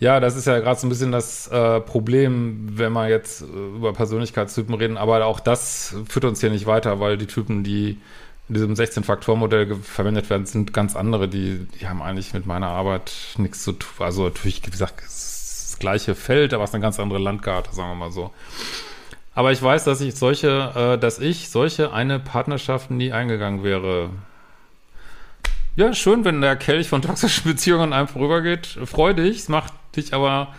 ja, 0.00 0.20
das 0.20 0.36
ist 0.36 0.46
ja 0.46 0.60
gerade 0.60 0.78
so 0.78 0.86
ein 0.86 0.90
bisschen 0.90 1.10
das 1.10 1.48
äh, 1.48 1.80
Problem, 1.80 2.78
wenn 2.78 2.92
wir 2.92 3.08
jetzt 3.08 3.42
äh, 3.42 3.44
über 3.44 3.92
Persönlichkeitstypen 3.92 4.74
reden. 4.74 4.96
Aber 4.96 5.24
auch 5.24 5.40
das 5.40 5.96
führt 6.08 6.24
uns 6.24 6.40
hier 6.40 6.50
nicht 6.50 6.66
weiter, 6.66 7.00
weil 7.00 7.18
die 7.18 7.26
Typen, 7.26 7.64
die 7.64 7.98
in 8.48 8.54
diesem 8.54 8.74
16-Faktor-Modell 8.74 9.76
verwendet 9.76 10.30
werden, 10.30 10.46
sind 10.46 10.72
ganz 10.72 10.96
andere. 10.96 11.28
Die, 11.28 11.66
die 11.80 11.88
haben 11.88 12.02
eigentlich 12.02 12.32
mit 12.32 12.46
meiner 12.46 12.68
Arbeit 12.68 13.12
nichts 13.36 13.62
zu 13.62 13.72
tun. 13.72 14.06
Also 14.06 14.24
natürlich, 14.24 14.66
wie 14.66 14.70
gesagt, 14.70 15.02
das 15.02 15.76
gleiche 15.78 16.14
Feld, 16.14 16.54
aber 16.54 16.64
es 16.64 16.70
ist 16.70 16.74
eine 16.74 16.82
ganz 16.82 16.98
andere 16.98 17.18
Landkarte, 17.18 17.74
sagen 17.74 17.90
wir 17.90 17.94
mal 18.06 18.12
so. 18.12 18.32
Aber 19.34 19.52
ich 19.52 19.62
weiß, 19.62 19.84
dass 19.84 20.00
ich 20.00 20.16
solche, 20.16 20.72
äh, 20.74 20.98
dass 20.98 21.20
ich 21.20 21.50
solche 21.50 21.92
eine 21.92 22.18
Partnerschaft 22.18 22.90
nie 22.90 23.12
eingegangen 23.12 23.62
wäre. 23.62 24.10
Ja, 25.76 25.92
schön, 25.94 26.24
wenn 26.24 26.40
der 26.40 26.56
Kelch 26.56 26.88
von 26.88 27.02
toxischen 27.02 27.44
Beziehungen 27.44 27.92
einem 27.92 28.08
vorübergeht. 28.08 28.66
Freu 28.84 29.14
dich, 29.14 29.36
es 29.36 29.48
macht 29.48 29.72
dich 29.94 30.12
aber, 30.12 30.54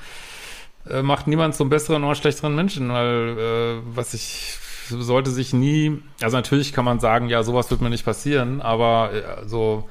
äh, 0.89 1.01
macht 1.01 1.27
niemand 1.27 1.55
zum 1.55 1.69
besseren 1.69 2.05
oder 2.05 2.15
schlechteren 2.15 2.55
Menschen, 2.55 2.89
weil, 2.93 3.37
äh, 3.37 3.81
was 3.93 4.13
ich, 4.13 4.57
sollte 4.89 5.31
sich 5.31 5.53
nie, 5.53 5.99
also 6.21 6.37
natürlich 6.37 6.73
kann 6.73 6.85
man 6.85 6.99
sagen, 6.99 7.29
ja, 7.29 7.43
sowas 7.43 7.69
wird 7.71 7.81
mir 7.81 7.89
nicht 7.89 8.05
passieren, 8.05 8.61
aber 8.61 9.11
äh, 9.13 9.47
so, 9.47 9.87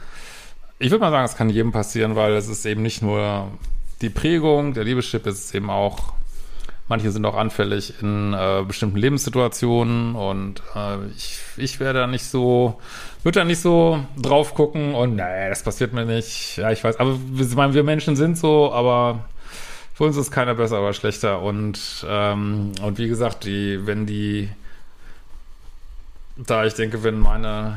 ich 0.78 0.90
würde 0.90 1.00
mal 1.00 1.10
sagen, 1.10 1.24
es 1.24 1.36
kann 1.36 1.50
jedem 1.50 1.72
passieren, 1.72 2.16
weil 2.16 2.32
es 2.32 2.48
ist 2.48 2.66
eben 2.66 2.82
nicht 2.82 3.02
nur 3.02 3.48
die 4.02 4.10
Prägung, 4.10 4.74
der 4.74 4.84
Liebeschip 4.84 5.26
ist 5.26 5.54
eben 5.54 5.70
auch 5.70 6.12
Manche 6.88 7.10
sind 7.10 7.26
auch 7.26 7.36
anfällig 7.36 7.92
in 8.00 8.32
äh, 8.32 8.64
bestimmten 8.66 8.96
Lebenssituationen 8.96 10.14
und 10.14 10.62
äh, 10.74 10.96
ich, 11.14 11.38
ich 11.58 11.80
wäre 11.80 11.92
da 11.92 12.06
nicht 12.06 12.24
so, 12.24 12.80
würde 13.22 13.40
da 13.40 13.44
nicht 13.44 13.60
so 13.60 14.02
drauf 14.16 14.54
gucken 14.54 14.94
und 14.94 15.16
nee, 15.16 15.48
das 15.50 15.62
passiert 15.62 15.92
mir 15.92 16.06
nicht. 16.06 16.56
Ja, 16.56 16.70
ich 16.70 16.82
weiß, 16.82 16.98
aber 16.98 17.18
ich 17.38 17.54
meine, 17.54 17.74
wir 17.74 17.84
Menschen 17.84 18.16
sind 18.16 18.38
so, 18.38 18.72
aber 18.72 19.26
für 19.92 20.04
uns 20.04 20.16
ist 20.16 20.30
keiner 20.30 20.54
besser 20.54 20.80
oder 20.80 20.94
schlechter 20.94 21.42
und 21.42 22.06
ähm, 22.08 22.72
und 22.80 22.96
wie 22.96 23.08
gesagt, 23.08 23.44
die, 23.44 23.86
wenn 23.86 24.06
die 24.06 24.48
da 26.38 26.64
ich 26.64 26.74
denke, 26.74 27.02
wenn 27.02 27.18
meine 27.18 27.76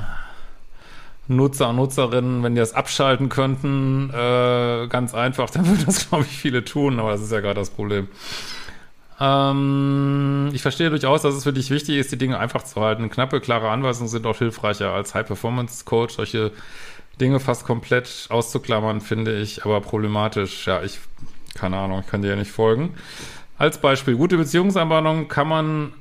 Nutzer 1.27 1.70
und 1.70 1.77
Nutzerinnen, 1.77 2.44
wenn 2.44 2.56
die 2.56 2.60
das 2.60 2.74
abschalten 2.74 3.30
könnten, 3.30 4.10
äh, 4.10 4.88
ganz 4.88 5.13
einfach, 5.13 5.50
dann 5.50 5.68
würden 5.68 5.86
das, 5.86 6.10
glaube 6.10 6.25
ich, 6.30 6.38
viele 6.38 6.63
tun, 6.63 7.00
aber 7.00 7.12
das 7.12 7.22
ist 7.22 7.32
ja 7.32 7.39
gerade 7.39 7.60
das 7.60 7.70
Problem. 7.70 8.08
Ähm, 9.20 10.50
ich 10.53 10.62
verstehe 10.62 10.89
durchaus, 10.89 11.22
dass 11.22 11.36
es 11.36 11.44
für 11.44 11.53
dich 11.53 11.70
wichtig 11.70 11.98
ist, 11.98 12.12
die 12.12 12.18
Dinge 12.18 12.39
einfach 12.39 12.63
zu 12.63 12.82
halten. 12.82 13.10
Knappe, 13.10 13.39
klare 13.39 13.70
Anweisungen 13.70 14.10
sind 14.10 14.25
auch 14.25 14.38
hilfreicher 14.38 14.91
als 14.91 15.13
High-Performance-Coach. 15.13 16.15
Solche 16.15 16.51
Dinge 17.20 17.39
fast 17.39 17.65
komplett 17.65 18.27
auszuklammern, 18.30 19.00
finde 19.00 19.39
ich 19.39 19.63
aber 19.63 19.80
problematisch. 19.82 20.65
Ja, 20.65 20.82
ich, 20.82 21.00
keine 21.53 21.77
Ahnung, 21.77 22.01
ich 22.01 22.08
kann 22.08 22.24
dir 22.24 22.30
ja 22.30 22.36
nicht 22.36 22.51
folgen. 22.51 22.96
Als 23.60 23.77
Beispiel, 23.77 24.15
gute 24.15 24.38
Beziehungsanbahnung 24.38 25.27
kann 25.27 25.48
man 25.48 25.94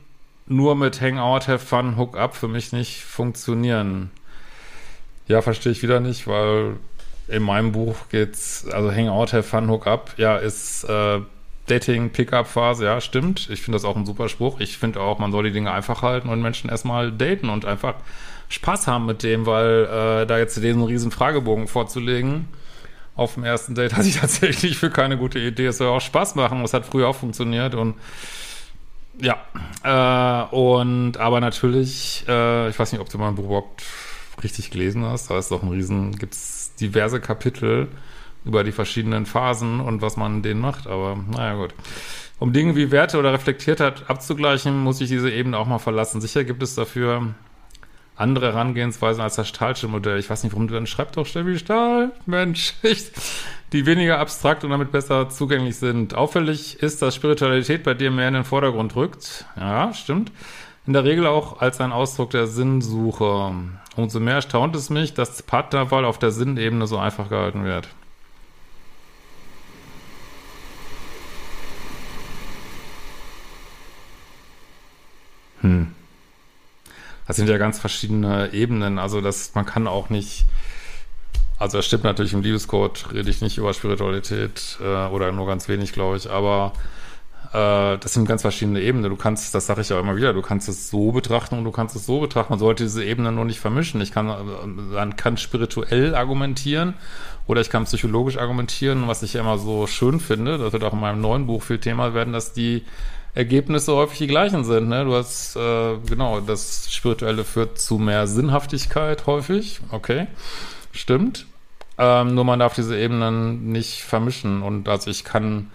nur 0.51 0.75
mit 0.75 1.01
Hangout, 1.01 1.47
Have 1.47 1.61
Fun, 1.61 1.97
Hook 1.97 2.17
Up 2.17 2.35
für 2.35 2.49
mich 2.49 2.73
nicht 2.73 3.05
funktionieren. 3.05 4.11
Ja, 5.29 5.43
verstehe 5.43 5.73
ich 5.73 5.83
wieder 5.83 6.01
nicht, 6.01 6.27
weil 6.27 6.77
in 7.29 7.43
meinem 7.43 7.73
Buch 7.73 7.97
geht's, 8.11 8.67
also 8.67 8.93
Hangout, 8.93 9.33
Have 9.33 9.45
Fun, 9.45 9.71
Hook 9.71 9.87
Up, 9.87 10.15
ja, 10.17 10.37
ist 10.37 10.85
äh, 10.85 11.21
Dating-Pickup-Phase, 11.69 12.85
ja, 12.85 13.01
stimmt. 13.01 13.49
Ich 13.49 13.63
finde 13.63 13.77
das 13.77 13.85
auch 13.85 13.97
ein 13.97 14.05
super 14.05 14.29
Spruch. 14.29 14.59
Ich 14.59 14.77
finde 14.77 15.01
auch, 15.01 15.21
man 15.21 15.31
soll 15.31 15.45
die 15.45 15.53
Dinge 15.53 15.71
einfach 15.71 16.03
halten 16.03 16.29
und 16.29 16.43
Menschen 16.43 16.69
erstmal 16.69 17.13
daten 17.13 17.49
und 17.49 17.65
einfach 17.65 17.95
Spaß 18.49 18.89
haben 18.89 19.07
mit 19.07 19.23
dem, 19.23 19.47
weil 19.47 19.85
äh, 19.85 20.27
da 20.27 20.37
jetzt 20.39 20.57
diesen 20.57 20.83
riesen 20.83 21.13
Fragebogen 21.13 21.69
vorzulegen 21.69 22.49
auf 23.15 23.35
dem 23.35 23.45
ersten 23.45 23.75
Date 23.75 23.93
hatte 23.97 24.09
ich 24.09 24.17
tatsächlich 24.17 24.79
für 24.79 24.91
keine 24.91 25.17
gute 25.17 25.39
Idee. 25.39 25.67
Es 25.67 25.79
soll 25.79 25.89
auch 25.89 26.01
Spaß 26.01 26.35
machen. 26.35 26.63
Das 26.63 26.75
hat 26.75 26.87
früher 26.87 27.07
auch 27.07 27.17
funktioniert 27.17 27.75
und 27.77 27.95
ja, 29.21 29.39
äh, 29.83 30.55
und 30.55 31.17
aber 31.17 31.41
natürlich, 31.41 32.25
äh, 32.29 32.69
ich 32.69 32.79
weiß 32.79 32.93
nicht, 32.93 33.01
ob 33.01 33.09
du 33.09 33.19
mein 33.19 33.35
Buch 33.35 33.45
überhaupt 33.45 33.85
richtig 34.43 34.71
gelesen 34.71 35.05
hast. 35.05 35.31
Da 35.31 35.39
ist 35.39 35.51
doch 35.51 35.63
ein 35.63 35.69
riesen, 35.69 36.17
gibt 36.17 36.35
es 36.35 36.75
diverse 36.81 37.21
Kapitel 37.21 37.89
über 38.45 38.65
die 38.65 38.73
verschiedenen 38.73 39.27
Phasen 39.27 39.81
und 39.81 40.03
was 40.03 40.17
man 40.17 40.43
denen 40.43 40.61
macht. 40.61 40.87
Aber 40.87 41.17
naja, 41.31 41.55
gut. 41.55 41.75
Um 42.39 42.55
Dinge 42.55 42.75
wie 42.75 42.91
Werte 42.91 43.19
oder 43.19 43.35
Reflektiertheit 43.35 44.09
abzugleichen, 44.09 44.79
muss 44.83 45.01
ich 45.03 45.09
diese 45.09 45.31
Ebene 45.31 45.59
auch 45.59 45.67
mal 45.67 45.79
verlassen. 45.79 46.23
Sicher 46.23 46.45
gibt 46.45 46.63
es 46.63 46.75
dafür 46.75 47.35
andere 48.21 48.53
Herangehensweisen 48.53 49.23
als 49.23 49.37
das 49.37 49.49
Stahlsche 49.49 49.89
Modell. 49.89 50.19
Ich 50.19 50.31
weiß 50.31 50.45
nicht, 50.45 50.53
warum 50.53 50.69
du 50.69 50.75
dann 50.75 50.87
schreibst 50.87 51.17
doch 51.17 51.27
Steffi 51.27 51.59
Stahl, 51.59 52.13
Mensch, 52.27 52.75
ich, 52.83 53.11
die 53.73 53.87
weniger 53.87 54.19
abstrakt 54.19 54.63
und 54.63 54.71
damit 54.71 54.93
besser 54.93 55.29
zugänglich 55.31 55.77
sind. 55.77 56.15
Auffällig 56.15 56.83
ist, 56.83 57.03
dass 57.03 57.15
Spiritualität 57.15 57.83
bei 57.83 57.95
dir 57.95 58.11
mehr 58.11 58.29
in 58.29 58.35
den 58.35 58.45
Vordergrund 58.45 58.95
rückt. 58.95 59.47
Ja, 59.57 59.93
stimmt. 59.95 60.33
In 60.87 60.93
der 60.93 61.05
Regel 61.05 61.27
auch 61.27 61.61
als 61.61 61.81
ein 61.81 61.93
Ausdruck 61.93 62.31
der 62.31 62.47
Sinnsuche. 62.47 63.55
Umso 63.97 64.21
mehr 64.21 64.35
erstaunt 64.35 64.77
es 64.77 64.91
mich, 64.91 65.15
dass 65.15 65.43
Partnerwahl 65.43 66.05
auf 66.05 66.19
der 66.19 66.31
Sinnebene 66.31 66.87
so 66.87 66.99
einfach 66.99 67.29
gehalten 67.29 67.65
wird. 67.65 67.89
Hm. 75.61 75.95
Das 77.31 77.37
sind 77.37 77.49
ja 77.49 77.59
ganz 77.59 77.79
verschiedene 77.79 78.53
Ebenen. 78.53 78.99
Also 78.99 79.21
das, 79.21 79.55
man 79.55 79.65
kann 79.65 79.87
auch 79.87 80.11
nicht, 80.11 80.47
also 81.61 81.79
das 81.79 81.87
stimmt 81.87 82.03
natürlich 82.03 82.33
im 82.33 82.43
Liebescode, 82.43 83.13
rede 83.13 83.31
ich 83.31 83.41
nicht 83.41 83.57
über 83.57 83.73
Spiritualität 83.73 84.79
äh, 84.83 85.07
oder 85.07 85.31
nur 85.31 85.47
ganz 85.47 85.69
wenig, 85.69 85.93
glaube 85.93 86.17
ich, 86.17 86.29
aber 86.29 86.73
äh, 87.53 87.99
das 87.99 88.15
sind 88.15 88.27
ganz 88.27 88.43
verschiedene 88.43 88.81
Ebenen. 88.81 89.09
Du 89.09 89.17
kannst, 89.17 89.55
das 89.55 89.67
sage 89.67 89.83
ich 89.83 89.91
ja 89.91 90.01
immer 90.01 90.17
wieder, 90.17 90.33
du 90.33 90.43
kannst 90.43 90.69
es 90.69 90.91
so 90.91 91.13
betrachten 91.13 91.57
und 91.57 91.63
du 91.63 91.71
kannst 91.71 91.95
es 91.95 92.05
so 92.05 92.19
betrachten. 92.19 92.53
Man 92.53 92.59
sollte 92.59 92.83
diese 92.83 93.05
Ebenen 93.05 93.37
nur 93.37 93.45
nicht 93.45 93.61
vermischen. 93.61 94.01
Ich 94.01 94.11
kann, 94.11 94.27
man 94.91 95.15
kann 95.15 95.37
spirituell 95.37 96.17
argumentieren 96.17 96.95
oder 97.47 97.61
ich 97.61 97.71
kann 97.71 97.85
psychologisch 97.85 98.39
argumentieren, 98.39 99.07
was 99.07 99.23
ich 99.23 99.37
immer 99.37 99.57
so 99.57 99.87
schön 99.87 100.19
finde, 100.19 100.59
das 100.59 100.73
wird 100.73 100.83
auch 100.83 100.95
in 100.95 101.01
meinem 101.01 101.21
neuen 101.21 101.47
Buch 101.47 101.63
viel 101.63 101.79
Thema 101.79 102.13
werden, 102.13 102.33
dass 102.33 102.53
die 102.55 102.83
Ergebnisse 103.35 103.95
häufig 103.95 104.19
die 104.19 104.27
gleichen 104.27 104.65
sind. 104.65 104.89
Ne? 104.89 105.05
Du 105.05 105.15
hast, 105.15 105.57
äh, 105.57 105.97
genau, 106.09 106.41
das 106.41 106.93
Spirituelle 106.93 107.45
führt 107.45 107.79
zu 107.79 107.99
mehr 107.99 108.27
Sinnhaftigkeit 108.27 109.27
häufig. 109.27 109.81
Okay, 109.91 110.27
stimmt. 110.93 111.47
Ähm, 111.99 112.35
nur 112.35 112.45
man 112.45 112.59
darf 112.59 112.75
diese 112.75 112.99
Ebenen 112.99 113.71
nicht 113.71 114.03
vermischen. 114.03 114.63
Und 114.63 114.89
also 114.89 115.11
ich 115.11 115.23
kann 115.25 115.71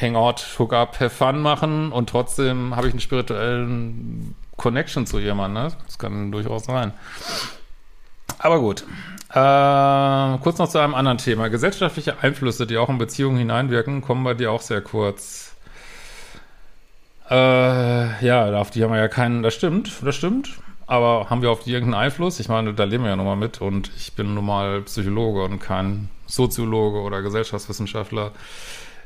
Hangout, 0.00 0.58
Hookup, 0.58 0.98
Have 0.98 1.10
Fun 1.10 1.40
machen 1.40 1.92
und 1.92 2.10
trotzdem 2.10 2.74
habe 2.74 2.88
ich 2.88 2.92
einen 2.92 3.00
spirituellen 3.00 4.34
Connection 4.56 5.06
zu 5.06 5.18
jemandem. 5.18 5.64
Ne? 5.64 5.72
Das 5.86 5.98
kann 5.98 6.32
durchaus 6.32 6.64
sein. 6.64 6.92
Aber 8.38 8.58
gut. 8.60 8.84
Äh, 9.32 10.38
kurz 10.42 10.58
noch 10.58 10.68
zu 10.68 10.78
einem 10.78 10.94
anderen 10.94 11.18
Thema. 11.18 11.48
Gesellschaftliche 11.48 12.18
Einflüsse, 12.20 12.66
die 12.66 12.78
auch 12.78 12.88
in 12.88 12.98
Beziehungen 12.98 13.38
hineinwirken, 13.38 14.00
kommen 14.00 14.24
bei 14.24 14.34
dir 14.34 14.50
auch 14.50 14.62
sehr 14.62 14.80
kurz. 14.80 15.54
Äh, 17.30 18.26
ja, 18.26 18.52
auf 18.60 18.70
die 18.70 18.82
haben 18.82 18.92
wir 18.92 18.98
ja 18.98 19.08
keinen, 19.08 19.42
das 19.42 19.54
stimmt, 19.54 19.92
das 20.02 20.16
stimmt. 20.16 20.50
Aber 20.86 21.30
haben 21.30 21.40
wir 21.40 21.52
auf 21.52 21.62
die 21.62 21.72
irgendeinen 21.72 22.02
Einfluss? 22.02 22.40
Ich 22.40 22.48
meine, 22.48 22.74
da 22.74 22.82
leben 22.82 23.04
wir 23.04 23.10
ja 23.10 23.16
nun 23.16 23.26
mal 23.26 23.36
mit 23.36 23.60
und 23.60 23.92
ich 23.96 24.14
bin 24.14 24.34
nun 24.34 24.44
mal 24.44 24.82
Psychologe 24.82 25.44
und 25.44 25.60
kein 25.60 26.08
Soziologe 26.26 26.98
oder 26.98 27.22
Gesellschaftswissenschaftler. 27.22 28.32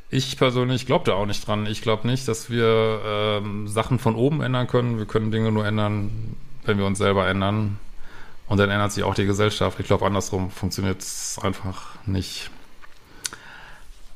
Ich 0.09 0.39
persönlich 0.39 0.87
glaube 0.87 1.05
da 1.05 1.13
auch 1.13 1.27
nicht 1.27 1.47
dran. 1.47 1.67
Ich 1.67 1.83
glaube 1.83 2.07
nicht, 2.07 2.27
dass 2.27 2.49
wir 2.49 3.03
ähm, 3.05 3.69
Sachen 3.69 3.99
von 3.99 4.15
oben 4.15 4.41
ändern 4.41 4.67
können. 4.67 4.97
Wir 4.97 5.05
können 5.05 5.31
Dinge 5.31 5.53
nur 5.53 5.67
ändern, 5.67 6.37
wenn 6.65 6.79
wir 6.79 6.87
uns 6.87 6.97
selber 6.97 7.29
ändern. 7.29 7.79
Und 8.47 8.59
dann 8.59 8.71
ändert 8.71 8.93
sich 8.93 9.05
auch 9.05 9.15
die 9.15 9.27
Gesellschaft. 9.27 9.79
Ich 9.81 9.87
glaube, 9.87 10.07
andersrum 10.07 10.51
funktioniert 10.51 11.03
es 11.03 11.39
einfach 11.43 11.97
nicht. 12.07 12.51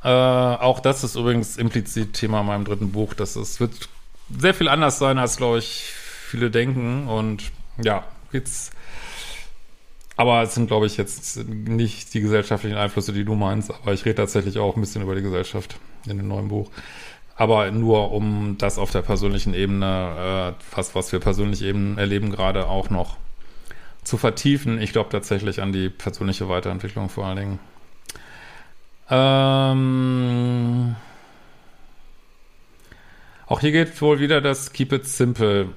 Äh, 0.02 0.08
auch 0.08 0.80
das 0.80 1.04
ist 1.04 1.16
übrigens 1.16 1.58
implizit 1.58 2.14
Thema 2.14 2.40
in 2.40 2.46
meinem 2.46 2.64
dritten 2.64 2.92
Buch. 2.92 3.12
Dass 3.12 3.36
es 3.36 3.60
wird 3.60 3.90
sehr 4.36 4.54
viel 4.54 4.68
anders 4.68 4.98
sein, 4.98 5.18
als, 5.18 5.36
glaube 5.36 5.58
ich, 5.58 5.92
viele 5.94 6.50
denken. 6.50 7.08
Und 7.08 7.50
ja, 7.82 8.04
jetzt 8.32 8.72
aber 10.18 10.42
es 10.42 10.52
sind, 10.52 10.66
glaube 10.66 10.86
ich, 10.86 10.96
jetzt 10.96 11.46
nicht 11.46 12.12
die 12.12 12.20
gesellschaftlichen 12.20 12.76
Einflüsse, 12.76 13.12
die 13.12 13.24
du 13.24 13.36
meinst, 13.36 13.70
aber 13.70 13.92
ich 13.92 14.04
rede 14.04 14.16
tatsächlich 14.16 14.58
auch 14.58 14.74
ein 14.74 14.80
bisschen 14.80 15.00
über 15.00 15.14
die 15.14 15.22
Gesellschaft 15.22 15.78
in 16.08 16.16
dem 16.16 16.26
neuen 16.26 16.48
Buch. 16.48 16.72
Aber 17.36 17.70
nur 17.70 18.10
um 18.10 18.56
das 18.58 18.78
auf 18.78 18.90
der 18.90 19.02
persönlichen 19.02 19.54
Ebene, 19.54 20.56
äh, 20.58 20.64
was, 20.74 20.96
was 20.96 21.12
wir 21.12 21.20
persönlich 21.20 21.62
eben 21.62 21.98
erleben, 21.98 22.32
gerade 22.32 22.66
auch 22.66 22.90
noch 22.90 23.16
zu 24.02 24.16
vertiefen. 24.16 24.82
Ich 24.82 24.90
glaube 24.90 25.10
tatsächlich 25.10 25.62
an 25.62 25.72
die 25.72 25.88
persönliche 25.88 26.48
Weiterentwicklung 26.48 27.10
vor 27.10 27.26
allen 27.26 27.36
Dingen. 27.36 27.58
Ähm 29.08 30.96
auch 33.48 33.60
hier 33.60 33.72
geht 33.72 34.00
wohl 34.00 34.20
wieder 34.20 34.40
das 34.40 34.72
Keep 34.72 34.92
it 34.92 35.06
simple. 35.06 35.70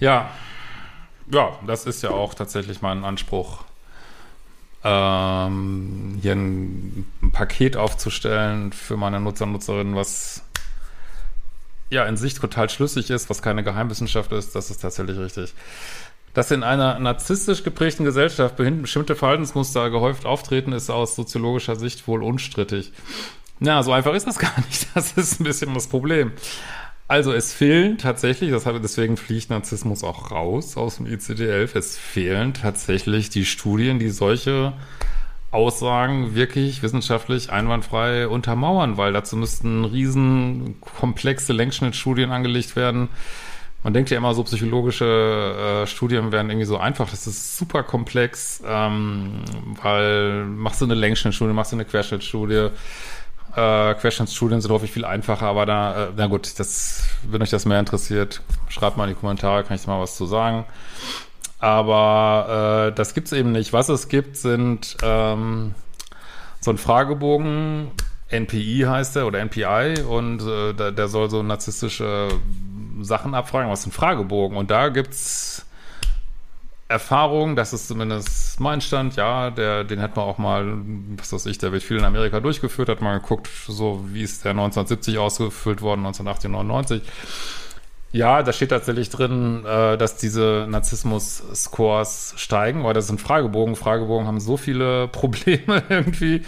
Ja, 0.00 0.30
ja, 1.30 1.58
das 1.66 1.86
ist 1.86 2.02
ja 2.02 2.10
auch 2.10 2.34
tatsächlich 2.34 2.82
mein 2.82 3.04
Anspruch, 3.04 3.64
ähm, 4.84 6.18
hier 6.22 6.32
ein, 6.32 7.06
ein, 7.22 7.32
Paket 7.32 7.76
aufzustellen 7.76 8.72
für 8.72 8.96
meine 8.96 9.18
Nutzer 9.20 9.44
und 9.44 9.52
Nutzerinnen, 9.52 9.96
was 9.96 10.44
ja 11.90 12.04
in 12.04 12.16
sich 12.16 12.34
total 12.34 12.70
schlüssig 12.70 13.10
ist, 13.10 13.28
was 13.30 13.42
keine 13.42 13.64
Geheimwissenschaft 13.64 14.32
ist, 14.32 14.54
das 14.54 14.70
ist 14.70 14.78
tatsächlich 14.78 15.18
richtig. 15.18 15.54
Dass 16.34 16.50
in 16.50 16.62
einer 16.62 16.98
narzisstisch 16.98 17.64
geprägten 17.64 18.04
Gesellschaft 18.04 18.56
bestimmte 18.56 19.16
Verhaltensmuster 19.16 19.90
gehäuft 19.90 20.26
auftreten, 20.26 20.72
ist 20.72 20.90
aus 20.90 21.16
soziologischer 21.16 21.76
Sicht 21.76 22.06
wohl 22.06 22.22
unstrittig. 22.22 22.92
Na, 23.58 23.82
so 23.82 23.92
einfach 23.92 24.12
ist 24.14 24.26
das 24.26 24.38
gar 24.38 24.54
nicht. 24.68 24.86
Das 24.94 25.12
ist 25.12 25.40
ein 25.40 25.44
bisschen 25.44 25.72
das 25.74 25.88
Problem. 25.88 26.32
Also 27.08 27.32
es 27.32 27.52
fehlen 27.52 27.98
tatsächlich, 27.98 28.50
das 28.50 28.66
hat, 28.66 28.74
deswegen 28.82 29.16
fliegt 29.16 29.50
Narzissmus 29.50 30.02
auch 30.02 30.32
raus 30.32 30.76
aus 30.76 30.96
dem 30.96 31.06
ICD-11, 31.06 31.76
es 31.76 31.96
fehlen 31.96 32.52
tatsächlich 32.52 33.30
die 33.30 33.44
Studien, 33.44 34.00
die 34.00 34.10
solche 34.10 34.72
Aussagen 35.52 36.34
wirklich 36.34 36.82
wissenschaftlich 36.82 37.50
einwandfrei 37.50 38.26
untermauern, 38.26 38.96
weil 38.96 39.12
dazu 39.12 39.36
müssten 39.36 39.84
riesen 39.84 40.80
komplexe 40.80 41.52
Längsschnittstudien 41.52 42.32
angelegt 42.32 42.74
werden. 42.74 43.08
Man 43.84 43.94
denkt 43.94 44.10
ja 44.10 44.16
immer, 44.16 44.34
so 44.34 44.42
psychologische 44.42 45.84
äh, 45.84 45.86
Studien 45.86 46.32
wären 46.32 46.50
irgendwie 46.50 46.66
so 46.66 46.76
einfach. 46.76 47.08
Das 47.08 47.28
ist 47.28 47.56
super 47.56 47.84
komplex, 47.84 48.60
ähm, 48.66 49.44
weil 49.80 50.44
machst 50.44 50.80
du 50.80 50.86
eine 50.86 50.94
Längsschnittstudie, 50.94 51.52
machst 51.52 51.70
du 51.70 51.76
eine 51.76 51.84
Querschnittstudie, 51.84 52.70
äh, 53.56 53.94
Querschnittsstudien 53.94 54.60
sind 54.60 54.70
häufig 54.70 54.92
viel 54.92 55.04
einfacher, 55.04 55.46
aber 55.46 55.66
da, 55.66 56.04
äh, 56.04 56.08
na 56.16 56.26
gut, 56.26 56.58
das, 56.58 57.04
wenn 57.28 57.42
euch 57.42 57.50
das 57.50 57.64
mehr 57.64 57.80
interessiert, 57.80 58.42
schreibt 58.68 58.96
mal 58.96 59.08
in 59.08 59.14
die 59.14 59.20
Kommentare, 59.20 59.64
kann 59.64 59.76
ich 59.76 59.86
mal 59.86 60.00
was 60.00 60.16
zu 60.16 60.26
sagen. 60.26 60.64
Aber 61.58 62.88
äh, 62.90 62.94
das 62.94 63.14
gibt's 63.14 63.32
eben 63.32 63.52
nicht. 63.52 63.72
Was 63.72 63.88
es 63.88 64.08
gibt, 64.08 64.36
sind 64.36 64.96
ähm, 65.02 65.74
so 66.60 66.70
ein 66.70 66.78
Fragebogen, 66.78 67.90
NPI 68.28 68.84
heißt 68.86 69.16
der 69.16 69.26
oder 69.26 69.40
NPI 69.40 70.02
und 70.02 70.42
äh, 70.42 70.74
der, 70.74 70.92
der 70.92 71.08
soll 71.08 71.30
so 71.30 71.42
narzisstische 71.42 72.28
Sachen 73.00 73.34
abfragen, 73.34 73.70
was 73.70 73.80
ist 73.80 73.86
ein 73.86 73.92
Fragebogen? 73.92 74.56
Und 74.56 74.70
da 74.70 74.88
gibt's 74.88 75.65
Erfahrung, 76.88 77.56
das 77.56 77.72
ist 77.72 77.88
zumindest 77.88 78.60
mein 78.60 78.80
Stand, 78.80 79.16
ja, 79.16 79.50
der, 79.50 79.82
den 79.82 79.98
hätten 79.98 80.16
wir 80.16 80.22
auch 80.22 80.38
mal, 80.38 80.78
was 81.16 81.32
weiß 81.32 81.46
ich, 81.46 81.58
der 81.58 81.72
wird 81.72 81.82
viel 81.82 81.96
in 81.98 82.04
Amerika 82.04 82.38
durchgeführt, 82.38 82.88
hat 82.88 83.00
mal 83.00 83.18
geguckt, 83.18 83.48
so 83.66 84.04
wie 84.12 84.22
ist 84.22 84.44
der 84.44 84.52
1970 84.52 85.18
ausgefüllt 85.18 85.82
worden, 85.82 86.06
1980, 86.06 86.50
99. 86.50 87.02
Ja, 88.12 88.42
da 88.44 88.52
steht 88.52 88.70
tatsächlich 88.70 89.10
drin, 89.10 89.64
äh, 89.66 89.98
dass 89.98 90.16
diese 90.16 90.66
Narzissmus-Scores 90.70 92.34
steigen, 92.36 92.84
weil 92.84 92.94
das 92.94 93.08
sind 93.08 93.20
Fragebogen. 93.20 93.74
Fragebogen 93.74 94.26
haben 94.26 94.40
so 94.40 94.56
viele 94.56 95.08
Probleme 95.12 95.82
irgendwie. 95.88 96.42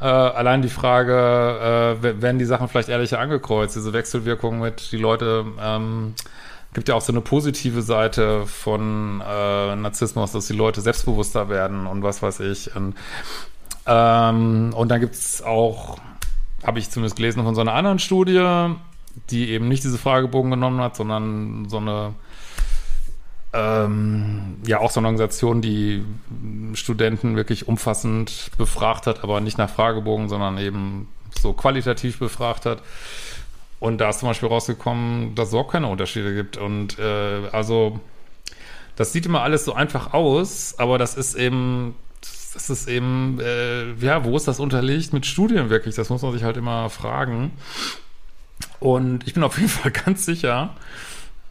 Äh, 0.00 0.04
allein 0.04 0.62
die 0.62 0.68
Frage, 0.68 1.98
äh, 2.00 2.22
werden 2.22 2.38
die 2.38 2.44
Sachen 2.44 2.68
vielleicht 2.68 2.88
ehrlicher 2.88 3.18
angekreuzt, 3.18 3.74
diese 3.74 3.92
Wechselwirkung 3.92 4.60
mit 4.60 4.92
die 4.92 4.96
Leute 4.96 5.44
ähm, 5.60 6.14
gibt 6.74 6.88
ja 6.88 6.94
auch 6.94 7.00
so 7.00 7.12
eine 7.12 7.20
positive 7.20 7.82
Seite 7.82 8.46
von 8.46 9.22
äh, 9.26 9.76
Narzissmus, 9.76 10.32
dass 10.32 10.48
die 10.48 10.52
Leute 10.52 10.80
selbstbewusster 10.80 11.48
werden 11.48 11.86
und 11.86 12.02
was 12.02 12.20
weiß 12.22 12.40
ich. 12.40 12.74
Und, 12.74 12.94
ähm, 13.86 14.74
und 14.74 14.88
dann 14.88 15.00
gibt's 15.00 15.40
auch, 15.42 15.98
habe 16.64 16.78
ich 16.80 16.90
zumindest 16.90 17.16
gelesen 17.16 17.44
von 17.44 17.54
so 17.54 17.60
einer 17.60 17.74
anderen 17.74 18.00
Studie, 18.00 18.74
die 19.30 19.50
eben 19.50 19.68
nicht 19.68 19.84
diese 19.84 19.98
Fragebogen 19.98 20.50
genommen 20.50 20.80
hat, 20.80 20.96
sondern 20.96 21.68
so 21.68 21.78
eine 21.78 22.14
ähm, 23.54 24.56
ja 24.66 24.80
auch 24.80 24.90
so 24.90 24.98
eine 24.98 25.06
Organisation, 25.06 25.62
die 25.62 26.04
Studenten 26.74 27.36
wirklich 27.36 27.68
umfassend 27.68 28.50
befragt 28.58 29.06
hat, 29.06 29.22
aber 29.22 29.40
nicht 29.40 29.58
nach 29.58 29.70
Fragebogen, 29.70 30.28
sondern 30.28 30.58
eben 30.58 31.08
so 31.40 31.52
qualitativ 31.52 32.18
befragt 32.18 32.66
hat. 32.66 32.82
Und 33.80 33.98
da 33.98 34.10
ist 34.10 34.20
zum 34.20 34.28
Beispiel 34.28 34.48
rausgekommen, 34.48 35.34
dass 35.34 35.48
es 35.48 35.54
auch 35.54 35.70
keine 35.70 35.88
Unterschiede 35.88 36.34
gibt. 36.34 36.56
Und 36.56 36.98
äh, 36.98 37.48
also, 37.52 38.00
das 38.96 39.12
sieht 39.12 39.26
immer 39.26 39.42
alles 39.42 39.64
so 39.64 39.74
einfach 39.74 40.12
aus, 40.14 40.74
aber 40.78 40.98
das 40.98 41.16
ist 41.16 41.34
eben, 41.34 41.94
das 42.54 42.70
ist 42.70 42.88
eben, 42.88 43.38
äh, 43.40 43.92
ja, 43.94 44.24
wo 44.24 44.36
ist 44.36 44.48
das 44.48 44.60
unterlegt 44.60 45.12
mit 45.12 45.26
Studien 45.26 45.70
wirklich? 45.70 45.94
Das 45.96 46.08
muss 46.08 46.22
man 46.22 46.32
sich 46.32 46.44
halt 46.44 46.56
immer 46.56 46.88
fragen. 46.88 47.52
Und 48.80 49.26
ich 49.26 49.34
bin 49.34 49.42
auf 49.42 49.56
jeden 49.58 49.68
Fall 49.70 49.90
ganz 49.90 50.24
sicher, 50.24 50.74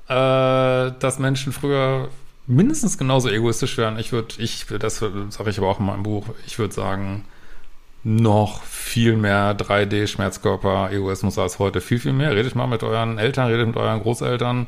äh, 0.08 0.92
dass 1.00 1.20
Menschen 1.20 1.54
früher 1.54 2.10
mindestens 2.48 2.98
genauso 2.98 3.30
egoistisch 3.30 3.78
wären. 3.78 3.98
Ich 4.00 4.12
würde, 4.12 4.36
ich, 4.38 4.66
das 4.80 4.98
sage 4.98 5.50
ich 5.50 5.58
aber 5.58 5.68
auch 5.68 5.80
in 5.80 5.86
meinem 5.86 6.04
Buch, 6.04 6.28
ich 6.46 6.60
würde 6.60 6.74
sagen, 6.74 7.26
noch 8.04 8.64
viel 8.64 9.16
mehr 9.16 9.58
3D-Schmerzkörper-Egoismus 9.58 11.38
als 11.40 11.60
heute. 11.60 11.82
Viel, 11.82 12.00
viel 12.00 12.14
mehr. 12.14 12.36
Redet 12.36 12.56
mal 12.56 12.68
mit 12.68 12.84
euren 12.84 13.18
Eltern, 13.18 13.48
redet 13.48 13.68
mit 13.68 13.78
euren 13.78 14.02
Großeltern, 14.02 14.68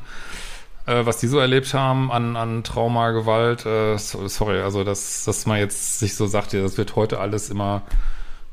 äh, 0.86 1.06
was 1.06 1.18
die 1.18 1.28
so 1.28 1.40
erlebt 1.40 1.74
haben 1.74 2.12
an, 2.12 2.38
an 2.38 2.64
Trauma, 2.64 3.12
Gewalt. 3.12 3.66
Äh, 3.66 3.98
sorry, 3.98 4.62
also 4.62 4.84
dass, 4.84 5.26
dass 5.26 5.46
man 5.46 5.60
jetzt 5.60 6.00
sich 6.00 6.16
so 6.16 6.28
sagt, 6.28 6.54
ja, 6.54 6.62
das 6.62 6.78
wird 6.78 6.96
heute 6.96 7.20
alles 7.20 7.50
immer 7.50 7.82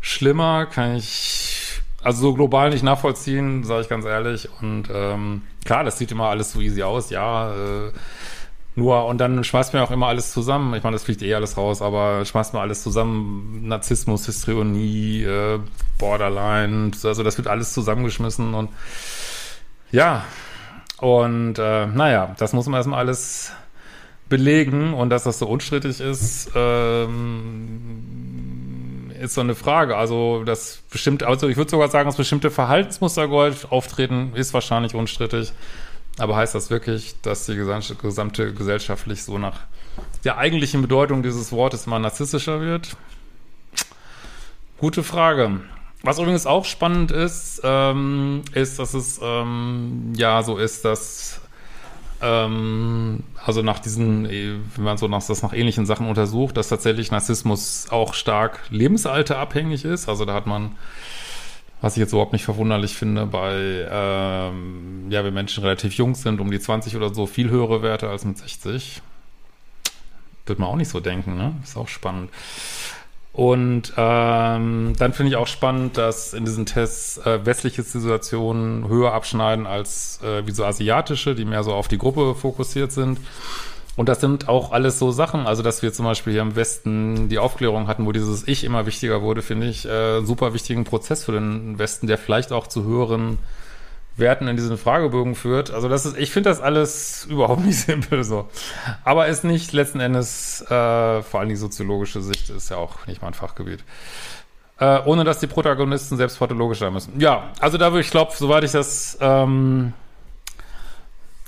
schlimmer, 0.00 0.66
kann 0.66 0.96
ich 0.96 1.80
also 2.02 2.20
so 2.20 2.34
global 2.34 2.70
nicht 2.70 2.82
nachvollziehen, 2.82 3.62
sage 3.62 3.82
ich 3.82 3.88
ganz 3.88 4.04
ehrlich. 4.04 4.48
Und 4.60 4.88
ähm, 4.92 5.42
klar, 5.64 5.84
das 5.84 5.98
sieht 5.98 6.10
immer 6.10 6.26
alles 6.26 6.52
so 6.52 6.60
easy 6.60 6.82
aus, 6.82 7.10
ja. 7.10 7.54
Äh, 7.54 7.92
nur, 8.74 9.04
und 9.04 9.18
dann 9.18 9.44
schmeißt 9.44 9.74
mir 9.74 9.82
auch 9.82 9.90
immer 9.90 10.06
alles 10.06 10.32
zusammen. 10.32 10.74
Ich 10.74 10.82
meine, 10.82 10.94
das 10.94 11.04
fliegt 11.04 11.20
eh 11.22 11.34
alles 11.34 11.58
raus, 11.58 11.82
aber 11.82 12.24
schmeißt 12.24 12.54
mir 12.54 12.60
alles 12.60 12.82
zusammen. 12.82 13.68
Narzissmus, 13.68 14.24
Histrionie, 14.26 15.24
äh, 15.24 15.58
Borderline, 15.98 16.92
also 17.04 17.22
das 17.22 17.36
wird 17.36 17.48
alles 17.48 17.74
zusammengeschmissen 17.74 18.54
und 18.54 18.70
ja. 19.90 20.24
Und 20.98 21.58
äh, 21.58 21.86
naja, 21.86 22.34
das 22.38 22.52
muss 22.52 22.66
man 22.66 22.76
erstmal 22.76 23.00
alles 23.00 23.52
belegen 24.28 24.94
und 24.94 25.10
dass 25.10 25.24
das 25.24 25.38
so 25.38 25.46
unstrittig 25.46 26.00
ist, 26.00 26.50
ähm, 26.54 27.90
ist 29.20 29.34
so 29.34 29.42
eine 29.42 29.54
Frage. 29.54 29.96
Also 29.96 30.44
das 30.44 30.82
bestimmt, 30.90 31.22
also 31.22 31.48
ich 31.48 31.58
würde 31.58 31.70
sogar 31.70 31.88
sagen, 31.88 32.08
dass 32.08 32.16
bestimmte 32.16 32.50
Verhaltensmuster 32.50 33.28
auftreten, 33.68 34.32
ist 34.34 34.54
wahrscheinlich 34.54 34.94
unstrittig. 34.94 35.52
Aber 36.18 36.36
heißt 36.36 36.54
das 36.54 36.70
wirklich, 36.70 37.14
dass 37.22 37.46
die 37.46 37.56
gesamte, 37.56 37.94
gesamte 37.94 38.52
gesellschaftlich 38.52 39.22
so 39.22 39.38
nach 39.38 39.60
der 40.24 40.38
eigentlichen 40.38 40.82
Bedeutung 40.82 41.22
dieses 41.22 41.52
Wortes 41.52 41.86
mal 41.86 41.98
narzisstischer 41.98 42.60
wird? 42.60 42.96
Gute 44.78 45.02
Frage. 45.02 45.60
Was 46.02 46.18
übrigens 46.18 46.46
auch 46.46 46.64
spannend 46.64 47.12
ist, 47.12 47.60
ähm, 47.62 48.42
ist, 48.54 48.78
dass 48.78 48.92
es 48.92 49.20
ähm, 49.22 50.12
ja 50.16 50.42
so 50.42 50.58
ist, 50.58 50.84
dass 50.84 51.40
ähm, 52.20 53.22
also 53.44 53.62
nach 53.62 53.78
diesen, 53.78 54.28
wenn 54.28 54.84
man 54.84 54.98
so 54.98 55.08
nach, 55.08 55.24
das 55.24 55.42
nach 55.42 55.52
ähnlichen 55.52 55.86
Sachen 55.86 56.08
untersucht, 56.08 56.56
dass 56.56 56.68
tatsächlich 56.68 57.10
Narzissmus 57.10 57.86
auch 57.90 58.14
stark 58.14 58.60
lebensalterabhängig 58.70 59.84
ist. 59.84 60.08
Also 60.08 60.24
da 60.24 60.34
hat 60.34 60.46
man 60.46 60.76
was 61.82 61.96
ich 61.96 62.00
jetzt 62.00 62.12
überhaupt 62.12 62.32
nicht 62.32 62.44
verwunderlich 62.44 62.94
finde, 62.94 63.26
bei, 63.26 63.86
ähm, 63.90 65.06
ja, 65.10 65.24
wenn 65.24 65.34
Menschen 65.34 65.64
relativ 65.64 65.94
jung 65.94 66.14
sind, 66.14 66.40
um 66.40 66.50
die 66.50 66.60
20 66.60 66.96
oder 66.96 67.12
so, 67.12 67.26
viel 67.26 67.50
höhere 67.50 67.82
Werte 67.82 68.08
als 68.08 68.24
mit 68.24 68.38
60. 68.38 69.02
Wird 70.46 70.58
man 70.60 70.68
auch 70.68 70.76
nicht 70.76 70.88
so 70.88 71.00
denken, 71.00 71.36
ne? 71.36 71.56
Ist 71.62 71.76
auch 71.76 71.88
spannend. 71.88 72.30
Und 73.32 73.94
ähm, 73.96 74.92
dann 74.96 75.12
finde 75.12 75.30
ich 75.30 75.36
auch 75.36 75.46
spannend, 75.46 75.96
dass 75.98 76.34
in 76.34 76.44
diesen 76.44 76.66
Tests 76.66 77.18
äh, 77.18 77.44
westliche 77.44 77.82
Situationen 77.82 78.86
höher 78.88 79.12
abschneiden 79.12 79.66
als 79.66 80.20
äh, 80.22 80.46
wie 80.46 80.52
so 80.52 80.64
asiatische, 80.64 81.34
die 81.34 81.44
mehr 81.44 81.64
so 81.64 81.72
auf 81.72 81.88
die 81.88 81.98
Gruppe 81.98 82.36
fokussiert 82.36 82.92
sind. 82.92 83.18
Und 83.94 84.08
das 84.08 84.20
sind 84.20 84.48
auch 84.48 84.72
alles 84.72 84.98
so 84.98 85.10
Sachen, 85.10 85.46
also 85.46 85.62
dass 85.62 85.82
wir 85.82 85.92
zum 85.92 86.06
Beispiel 86.06 86.32
hier 86.32 86.42
im 86.42 86.56
Westen 86.56 87.28
die 87.28 87.38
Aufklärung 87.38 87.88
hatten, 87.88 88.06
wo 88.06 88.12
dieses 88.12 88.48
Ich 88.48 88.64
immer 88.64 88.86
wichtiger 88.86 89.20
wurde, 89.20 89.42
finde 89.42 89.66
ich 89.66 89.86
äh, 89.86 90.22
super 90.22 90.54
wichtigen 90.54 90.84
Prozess 90.84 91.24
für 91.24 91.32
den 91.32 91.78
Westen, 91.78 92.06
der 92.06 92.16
vielleicht 92.16 92.52
auch 92.52 92.66
zu 92.66 92.84
höheren 92.84 93.38
Werten 94.16 94.48
in 94.48 94.56
diesen 94.56 94.78
Fragebögen 94.78 95.34
führt. 95.34 95.70
Also 95.70 95.88
das 95.88 96.06
ist, 96.06 96.16
ich 96.16 96.30
finde 96.30 96.50
das 96.50 96.60
alles 96.60 97.24
überhaupt 97.30 97.64
nicht 97.64 97.78
simpel 97.78 98.24
so. 98.24 98.48
Aber 99.04 99.26
ist 99.26 99.44
nicht 99.44 99.72
letzten 99.72 100.00
Endes, 100.00 100.62
äh, 100.62 101.22
vor 101.22 101.40
allem 101.40 101.50
die 101.50 101.56
soziologische 101.56 102.22
Sicht 102.22 102.48
ist 102.48 102.70
ja 102.70 102.78
auch 102.78 103.06
nicht 103.06 103.20
mein 103.20 103.34
Fachgebiet. 103.34 103.84
Äh, 104.78 105.00
ohne 105.04 105.24
dass 105.24 105.38
die 105.38 105.46
Protagonisten 105.46 106.16
selbst 106.16 106.38
pathologisch 106.38 106.78
sein 106.78 106.92
müssen. 106.92 107.20
Ja, 107.20 107.50
also 107.60 107.78
da 107.78 107.92
würde 107.92 108.00
ich 108.00 108.10
glaube, 108.10 108.32
soweit 108.34 108.64
ich 108.64 108.72
das 108.72 109.18
ähm, 109.20 109.92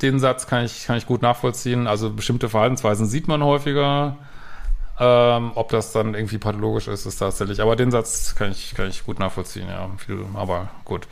den 0.05 0.21
Satz 0.21 0.47
kann 0.47 0.65
ich, 0.65 0.85
kann 0.87 0.97
ich 0.97 1.07
gut 1.07 1.23
nachvollziehen. 1.23 1.87
Also 1.87 2.11
bestimmte 2.11 2.49
Verhaltensweisen 2.49 3.07
sieht 3.07 3.27
man 3.27 3.43
häufiger. 3.43 4.17
Ähm, 5.01 5.51
ob 5.57 5.71
das 5.71 5.91
dann 5.91 6.15
irgendwie 6.15 6.39
pathologisch 6.39 6.87
ist, 6.87 7.05
ist 7.05 7.17
tatsächlich. 7.17 7.61
Aber 7.61 7.75
den 7.75 7.91
Satz 7.91 8.37
kann 8.37 8.53
ich, 8.53 8.75
kann 8.75 8.89
ich 8.89 9.05
gut 9.05 9.19
nachvollziehen, 9.19 9.67
ja. 9.69 9.91
aber 10.35 10.69
gut. 10.85 11.09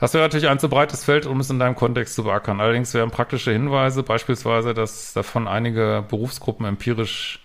Das 0.00 0.12
wäre 0.12 0.24
natürlich 0.24 0.48
ein 0.48 0.58
zu 0.58 0.68
breites 0.68 1.04
Feld, 1.04 1.26
um 1.26 1.38
es 1.38 1.48
in 1.48 1.60
deinem 1.60 1.76
Kontext 1.76 2.16
zu 2.16 2.24
beackern. 2.24 2.60
Allerdings 2.60 2.92
wären 2.94 3.12
praktische 3.12 3.52
Hinweise, 3.52 4.02
beispielsweise, 4.02 4.74
dass 4.74 5.12
davon 5.12 5.46
einige 5.46 6.04
Berufsgruppen 6.08 6.66
empirisch 6.66 7.38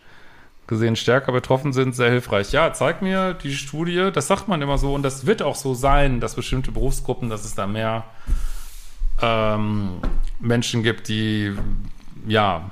gesehen 0.65 0.95
stärker 0.95 1.31
betroffen 1.31 1.73
sind, 1.73 1.95
sehr 1.95 2.09
hilfreich. 2.09 2.51
Ja, 2.51 2.73
zeig 2.73 3.03
mir 3.03 3.35
die 3.35 3.53
Studie, 3.53 4.09
das 4.11 4.27
sagt 4.27 4.47
man 4.47 4.61
immer 4.61 4.77
so 4.79 4.93
und 4.95 5.03
das 5.03 5.25
wird 5.25 5.41
auch 5.41 5.55
so 5.55 5.75
sein, 5.75 6.19
dass 6.19 6.35
bestimmte 6.35 6.71
Berufsgruppen, 6.71 7.29
dass 7.29 7.45
es 7.45 7.55
da 7.55 7.67
mehr 7.67 8.03
ähm, 9.21 9.99
Menschen 10.39 10.83
gibt, 10.83 11.07
die 11.07 11.55
ja 12.27 12.71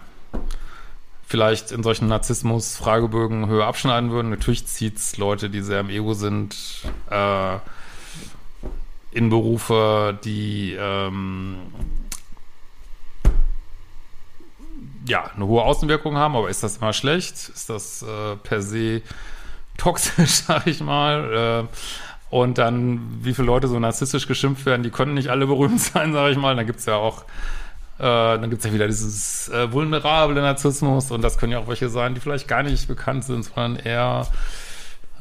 vielleicht 1.28 1.72
in 1.72 1.84
solchen 1.84 2.08
Narzissmus-Fragebögen 2.08 3.48
höher 3.48 3.66
abschneiden 3.66 4.12
würden. 4.12 4.30
Natürlich 4.30 4.68
zieht 4.68 4.98
es 4.98 5.18
Leute, 5.18 5.50
die 5.50 5.62
sehr 5.62 5.80
im 5.80 5.90
Ego 5.90 6.14
sind, 6.14 6.56
äh, 7.10 7.58
in 9.12 9.30
Berufe, 9.30 10.20
die 10.24 10.76
ähm, 10.80 11.58
ja 15.08 15.32
eine 15.36 15.48
hohe 15.48 15.64
Außenwirkung 15.64 16.16
haben, 16.18 16.36
aber 16.36 16.50
ist 16.50 16.64
das 16.64 16.78
immer 16.78 16.94
schlecht? 16.94 17.34
Ist 17.34 17.70
das 17.70 18.04
äh, 18.04 18.36
per 18.36 18.62
se 18.62 19.02
toxisch, 19.78 20.32
sag 20.48 20.68
ich 20.68 20.82
mal? 20.82 21.68
Äh, 21.72 21.78
und 22.30 22.58
dann, 22.58 23.20
wie 23.22 23.34
viele 23.34 23.48
Leute 23.48 23.68
so 23.68 23.80
narzisstisch 23.80 24.28
geschimpft 24.28 24.66
werden, 24.66 24.84
die 24.84 24.90
können 24.90 25.14
nicht 25.14 25.30
alle 25.30 25.48
berühmt 25.48 25.80
sein, 25.94 26.14
sage 26.14 26.32
ich 26.32 26.38
mal. 26.38 26.56
Dann 26.56 26.66
gibt's 26.66 26.86
ja 26.86 26.96
auch, 26.96 27.24
äh, 28.00 28.04
dann 28.04 28.50
gibt's 28.50 28.66
ja 28.66 28.74
wieder 28.74 28.88
dieses 28.88 29.50
äh, 29.50 29.72
vulnerable 29.72 30.36
Narzissmus 30.36 31.12
und 31.12 31.22
das 31.22 31.38
können 31.38 31.52
ja 31.52 31.60
auch 31.60 31.68
welche 31.68 31.90
sein, 31.90 32.14
die 32.14 32.20
vielleicht 32.20 32.48
gar 32.48 32.64
nicht 32.64 32.88
bekannt 32.88 33.24
sind, 33.24 33.44
sondern 33.44 33.78
eher 33.78 34.28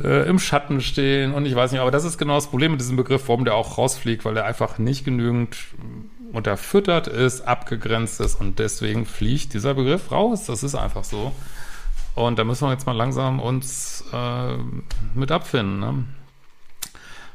äh, 0.02 0.28
im 0.28 0.38
Schatten 0.38 0.80
stehen 0.80 1.34
und 1.34 1.46
ich 1.46 1.54
weiß 1.54 1.72
nicht, 1.72 1.80
aber 1.80 1.90
das 1.90 2.04
ist 2.04 2.18
genau 2.18 2.34
das 2.34 2.48
Problem 2.48 2.72
mit 2.72 2.80
diesem 2.80 2.96
Begriff, 2.96 3.28
warum 3.28 3.44
der 3.44 3.54
auch 3.54 3.78
rausfliegt, 3.78 4.24
weil 4.24 4.34
der 4.34 4.44
einfach 4.44 4.78
nicht 4.78 5.04
genügend 5.04 5.56
unterfüttert 6.32 7.06
ist, 7.06 7.42
abgegrenzt 7.42 8.20
ist 8.20 8.40
und 8.40 8.58
deswegen 8.58 9.06
fliegt 9.06 9.54
dieser 9.54 9.74
Begriff 9.74 10.10
raus. 10.10 10.46
Das 10.46 10.64
ist 10.64 10.74
einfach 10.74 11.04
so. 11.04 11.32
Und 12.16 12.38
da 12.38 12.44
müssen 12.44 12.66
wir 12.66 12.72
jetzt 12.72 12.86
mal 12.86 12.96
langsam 12.96 13.40
uns 13.40 14.04
äh, 14.12 14.56
mit 15.14 15.30
abfinden. 15.30 15.78
Ne? 15.78 16.04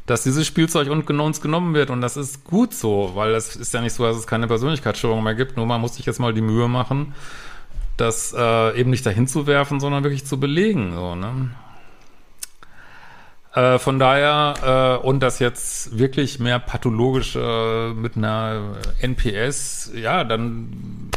Dass 0.10 0.24
dieses 0.24 0.48
Spielzeug 0.48 0.90
uns 0.90 1.40
genommen 1.40 1.76
wird 1.76 1.92
und 1.92 2.02
das 2.02 2.18
ist 2.18 2.44
gut 2.44 2.74
so, 2.74 3.12
weil 3.14 3.36
es 3.36 3.56
ist 3.56 3.74
ja 3.76 3.82
nicht 3.82 3.94
so, 3.94 4.04
dass 4.04 4.18
es 4.18 4.26
keine 4.26 4.48
Persönlichkeitsstörung 4.48 5.24
mehr 5.24 5.36
gibt, 5.36 5.56
nur 5.56 5.68
man 5.68 5.80
muss 5.80 5.96
sich 5.96 6.06
jetzt 6.08 6.20
mal 6.20 6.34
die 6.34 6.42
Mühe 6.42 6.68
machen, 6.68 7.14
das 7.96 8.34
äh, 8.36 8.80
eben 8.80 8.90
nicht 8.90 9.06
dahin 9.06 9.28
zu 9.28 9.46
werfen, 9.46 9.80
sondern 9.80 10.04
wirklich 10.04 10.26
zu 10.26 10.40
belegen, 10.40 10.94
so, 10.96 11.14
ne? 11.14 11.52
Äh, 13.54 13.78
von 13.78 14.00
daher, 14.00 15.00
äh, 15.02 15.06
und 15.06 15.20
das 15.22 15.38
jetzt 15.38 16.00
wirklich 16.00 16.40
mehr 16.40 16.58
pathologisch 16.58 17.36
äh, 17.36 17.94
mit 17.94 18.18
einer 18.18 18.78
NPS, 19.02 19.92
ja, 19.94 20.24
dann 20.24 21.12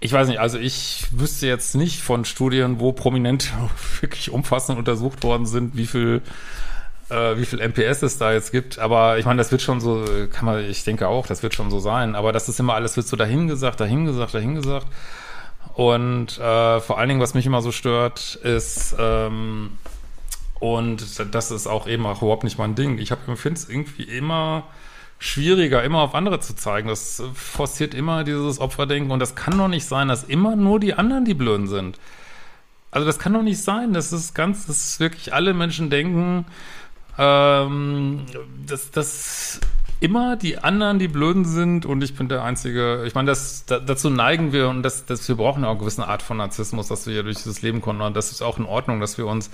ich 0.00 0.12
weiß 0.12 0.28
nicht, 0.28 0.38
also 0.38 0.58
ich 0.58 1.06
wüsste 1.12 1.46
jetzt 1.46 1.74
nicht 1.74 2.02
von 2.02 2.26
Studien, 2.26 2.78
wo 2.78 2.92
Prominente 2.92 3.48
wirklich 4.02 4.30
umfassend 4.30 4.78
untersucht 4.78 5.22
worden 5.22 5.46
sind, 5.46 5.78
wie 5.78 5.86
viel 5.86 6.20
äh, 7.10 7.36
wie 7.36 7.44
viel 7.44 7.60
MPS 7.60 8.02
es 8.02 8.18
da 8.18 8.32
jetzt 8.32 8.52
gibt. 8.52 8.78
Aber 8.78 9.18
ich 9.18 9.24
meine, 9.24 9.38
das 9.38 9.50
wird 9.50 9.62
schon 9.62 9.80
so, 9.80 10.04
kann 10.32 10.44
man, 10.44 10.64
ich 10.64 10.84
denke 10.84 11.08
auch, 11.08 11.26
das 11.26 11.42
wird 11.42 11.54
schon 11.54 11.70
so 11.70 11.78
sein. 11.80 12.14
Aber 12.14 12.32
das 12.32 12.48
ist 12.48 12.60
immer 12.60 12.74
alles, 12.74 12.96
wird 12.96 13.06
so 13.06 13.16
dahingesagt, 13.16 13.80
dahingesagt, 13.80 14.34
dahingesagt. 14.34 14.86
Und 15.74 16.38
äh, 16.38 16.80
vor 16.80 16.98
allen 16.98 17.08
Dingen, 17.08 17.20
was 17.20 17.34
mich 17.34 17.46
immer 17.46 17.62
so 17.62 17.72
stört, 17.72 18.36
ist, 18.36 18.94
ähm, 18.98 19.78
und 20.60 21.34
das 21.34 21.50
ist 21.50 21.66
auch 21.66 21.86
eben 21.86 22.06
auch 22.06 22.22
überhaupt 22.22 22.44
nicht 22.44 22.58
mein 22.58 22.74
Ding. 22.74 22.98
Ich 22.98 23.12
finde 23.36 23.58
es 23.58 23.68
irgendwie 23.68 24.04
immer 24.04 24.64
schwieriger, 25.18 25.82
immer 25.82 26.00
auf 26.00 26.14
andere 26.14 26.40
zu 26.40 26.54
zeigen. 26.54 26.88
Das 26.88 27.22
forciert 27.34 27.92
immer 27.92 28.24
dieses 28.24 28.60
Opferdenken. 28.60 29.10
Und 29.10 29.20
das 29.20 29.34
kann 29.34 29.58
doch 29.58 29.68
nicht 29.68 29.84
sein, 29.84 30.08
dass 30.08 30.24
immer 30.24 30.54
nur 30.56 30.80
die 30.80 30.94
anderen 30.94 31.24
die 31.24 31.34
Blöden 31.34 31.66
sind. 31.66 31.98
Also 32.90 33.06
das 33.06 33.18
kann 33.18 33.32
doch 33.32 33.42
nicht 33.42 33.60
sein. 33.60 33.92
Das 33.92 34.12
ist 34.12 34.34
ganz, 34.34 34.66
das 34.66 34.84
ist 34.84 35.00
wirklich 35.00 35.34
alle 35.34 35.52
Menschen 35.52 35.90
denken, 35.90 36.46
ähm, 37.18 38.26
dass, 38.66 38.90
dass 38.90 39.60
immer 40.00 40.36
die 40.36 40.58
anderen 40.58 40.98
die 40.98 41.08
Blöden 41.08 41.44
sind 41.44 41.86
und 41.86 42.02
ich 42.02 42.14
bin 42.14 42.28
der 42.28 42.42
Einzige. 42.42 43.04
Ich 43.06 43.14
meine, 43.14 43.30
das, 43.30 43.64
da, 43.66 43.78
dazu 43.78 44.10
neigen 44.10 44.52
wir 44.52 44.68
und 44.68 44.82
das, 44.82 45.06
das, 45.06 45.26
wir 45.28 45.36
brauchen 45.36 45.62
ja 45.62 45.68
auch 45.68 45.72
eine 45.72 45.80
gewisse 45.80 46.06
Art 46.06 46.22
von 46.22 46.36
Narzissmus, 46.36 46.88
dass 46.88 47.06
wir 47.06 47.14
hier 47.14 47.22
durch 47.22 47.38
dieses 47.38 47.62
Leben 47.62 47.80
kommen 47.80 48.00
und 48.00 48.14
das 48.14 48.30
ist 48.30 48.42
auch 48.42 48.58
in 48.58 48.66
Ordnung, 48.66 49.00
dass 49.00 49.18
wir 49.18 49.26
uns 49.26 49.50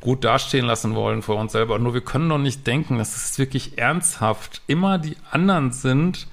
gut 0.00 0.24
dastehen 0.24 0.66
lassen 0.66 0.94
wollen 0.94 1.22
vor 1.22 1.36
uns 1.36 1.52
selber. 1.52 1.78
Nur 1.78 1.94
wir 1.94 2.00
können 2.00 2.28
doch 2.28 2.38
nicht 2.38 2.66
denken, 2.66 2.98
dass 2.98 3.16
es 3.16 3.38
wirklich 3.38 3.78
ernsthaft 3.78 4.62
immer 4.66 4.98
die 4.98 5.16
anderen 5.30 5.72
sind, 5.72 6.26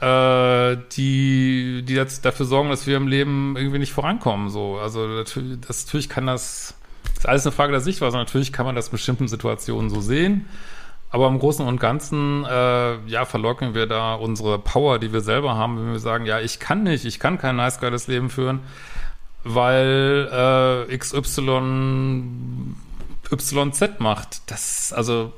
äh, 0.00 0.76
die, 0.92 1.82
die 1.82 1.94
dafür 1.94 2.46
sorgen, 2.46 2.70
dass 2.70 2.86
wir 2.86 2.96
im 2.96 3.08
Leben 3.08 3.56
irgendwie 3.56 3.78
nicht 3.78 3.92
vorankommen. 3.92 4.50
So, 4.50 4.78
also 4.78 5.06
natürlich, 5.06 5.60
das, 5.60 5.86
natürlich 5.86 6.08
kann 6.08 6.26
das 6.26 6.74
ist 7.24 7.28
alles 7.28 7.46
eine 7.46 7.52
Frage 7.52 7.72
der 7.72 7.80
Sichtweise. 7.80 8.18
Natürlich 8.18 8.52
kann 8.52 8.66
man 8.66 8.74
das 8.74 8.88
in 8.88 8.92
bestimmten 8.92 9.28
Situationen 9.28 9.88
so 9.88 10.00
sehen. 10.00 10.46
Aber 11.10 11.28
im 11.28 11.38
Großen 11.38 11.66
und 11.66 11.80
Ganzen, 11.80 12.44
äh, 12.44 12.96
ja, 13.06 13.24
verleugnen 13.24 13.74
wir 13.74 13.86
da 13.86 14.14
unsere 14.14 14.58
Power, 14.58 14.98
die 14.98 15.12
wir 15.12 15.20
selber 15.20 15.54
haben, 15.54 15.78
wenn 15.78 15.92
wir 15.92 16.00
sagen, 16.00 16.26
ja, 16.26 16.40
ich 16.40 16.58
kann 16.58 16.82
nicht, 16.82 17.04
ich 17.04 17.20
kann 17.20 17.38
kein 17.38 17.56
nice, 17.56 17.80
geiles 17.80 18.08
Leben 18.08 18.30
führen, 18.30 18.60
weil 19.44 20.86
äh, 20.90 20.98
XY 20.98 22.74
YZ 23.30 24.00
macht. 24.00 24.42
Das, 24.50 24.92
also, 24.92 25.32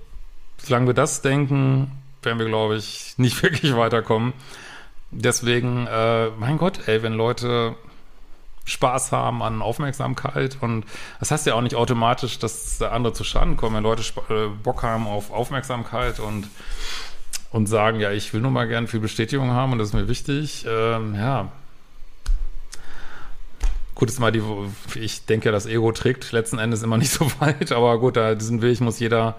solange 0.59 0.87
wir 0.89 0.95
das 0.95 1.23
denken, 1.23 1.93
werden 2.23 2.39
wir, 2.39 2.47
glaube 2.47 2.77
ich, 2.77 3.15
nicht 3.17 3.43
wirklich 3.43 3.77
weiterkommen. 3.77 4.33
Deswegen, 5.13 5.87
äh, 5.87 6.31
mein 6.31 6.59
Gott, 6.59 6.89
ey, 6.89 7.03
wenn 7.03 7.13
Leute 7.13 7.77
Spaß 8.67 9.13
haben 9.13 9.43
an 9.43 9.63
Aufmerksamkeit 9.63 10.59
und 10.61 10.85
das 11.21 11.31
heißt 11.31 11.47
ja 11.47 11.55
auch 11.55 11.63
nicht 11.63 11.77
automatisch, 11.77 12.39
dass 12.39 12.83
andere 12.83 13.13
zu 13.13 13.25
Schaden 13.25 13.57
kommen, 13.57 13.77
wenn 13.77 13.83
Leute 13.85 14.03
äh, 14.29 14.49
Bock 14.63 14.83
haben 14.83 15.07
auf 15.07 15.31
Aufmerksamkeit 15.31 16.21
und 16.21 16.49
und 17.53 17.67
sagen, 17.67 18.01
ja, 18.01 18.11
ich 18.11 18.35
will 18.35 18.41
nur 18.41 18.51
mal 18.51 18.69
gern 18.69 18.87
viel 18.87 19.01
Bestätigung 19.01 19.51
haben 19.53 19.73
und 19.73 19.79
das 19.79 19.89
ist 19.89 19.95
mir 19.95 20.09
wichtig, 20.09 20.67
ähm, 20.69 21.15
ja. 21.15 21.49
Gut, 23.95 24.11
ist 24.11 24.21
mal 24.21 24.33
die, 24.33 24.43
ich 24.97 25.25
denke, 25.25 25.53
das 25.53 25.65
Ego 25.65 25.91
trägt 25.93 26.33
letzten 26.33 26.59
Endes 26.59 26.83
immer 26.83 26.99
nicht 26.99 27.13
so 27.13 27.31
weit, 27.41 27.73
aber 27.73 27.99
gut, 27.99 28.17
da 28.17 28.35
diesen 28.35 28.61
Weg 28.63 28.81
muss 28.81 28.99
jeder 28.99 29.37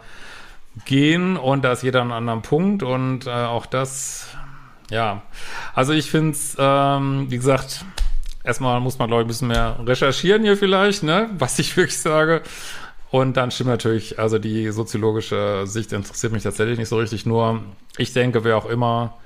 gehen 0.85 1.37
und 1.37 1.63
da 1.63 1.73
ist 1.73 1.83
jeder 1.83 2.01
an 2.01 2.11
einem 2.11 2.17
anderen 2.17 2.41
Punkt 2.41 2.81
und 2.81 3.27
äh, 3.27 3.29
auch 3.29 3.65
das, 3.65 4.27
ja. 4.89 5.21
Also 5.75 5.93
ich 5.93 6.09
finde 6.09 6.31
es, 6.31 6.55
ähm, 6.57 7.29
wie 7.29 7.37
gesagt, 7.37 7.85
erstmal 8.47 8.79
muss 8.79 8.97
man, 8.97 9.09
glaube 9.09 9.21
ich, 9.21 9.25
ein 9.25 9.27
bisschen 9.27 9.49
mehr 9.49 9.77
recherchieren 9.85 10.41
hier 10.43 10.57
vielleicht, 10.57 11.03
ne, 11.03 11.29
was 11.37 11.59
ich 11.59 11.75
wirklich 11.77 11.99
sage. 11.99 12.41
Und 13.11 13.37
dann 13.37 13.51
stimmt 13.51 13.69
natürlich, 13.69 14.19
also 14.19 14.39
die 14.39 14.69
soziologische 14.71 15.65
Sicht 15.65 15.93
interessiert 15.93 16.33
mich 16.33 16.43
tatsächlich 16.43 16.77
nicht 16.77 16.89
so 16.89 16.97
richtig. 16.97 17.25
Nur 17.25 17.61
ich 17.97 18.13
denke, 18.13 18.43
wer 18.43 18.57
auch 18.57 18.65
immer 18.65 19.17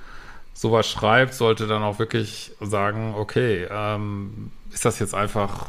sowas 0.54 0.88
schreibt, 0.88 1.34
sollte 1.34 1.66
dann 1.68 1.82
auch 1.82 1.98
wirklich 1.98 2.52
sagen, 2.60 3.16
okay, 3.18 3.68
ähm, 3.72 4.52
ist 4.72 4.86
das 4.86 5.00
jetzt 5.00 5.16
einfach 5.16 5.68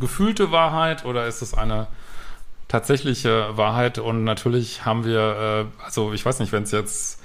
gefühlte 0.00 0.50
Wahrheit 0.50 1.04
oder 1.04 1.26
ist 1.26 1.42
es 1.42 1.54
eine 1.54 1.86
tatsächliche 2.66 3.56
Wahrheit? 3.56 3.98
Und 3.98 4.24
natürlich 4.24 4.84
haben 4.84 5.04
wir, 5.04 5.68
äh, 5.80 5.84
also 5.84 6.12
ich 6.12 6.24
weiß 6.24 6.40
nicht, 6.40 6.50
wenn 6.50 6.64
es 6.64 6.72
jetzt 6.72 7.20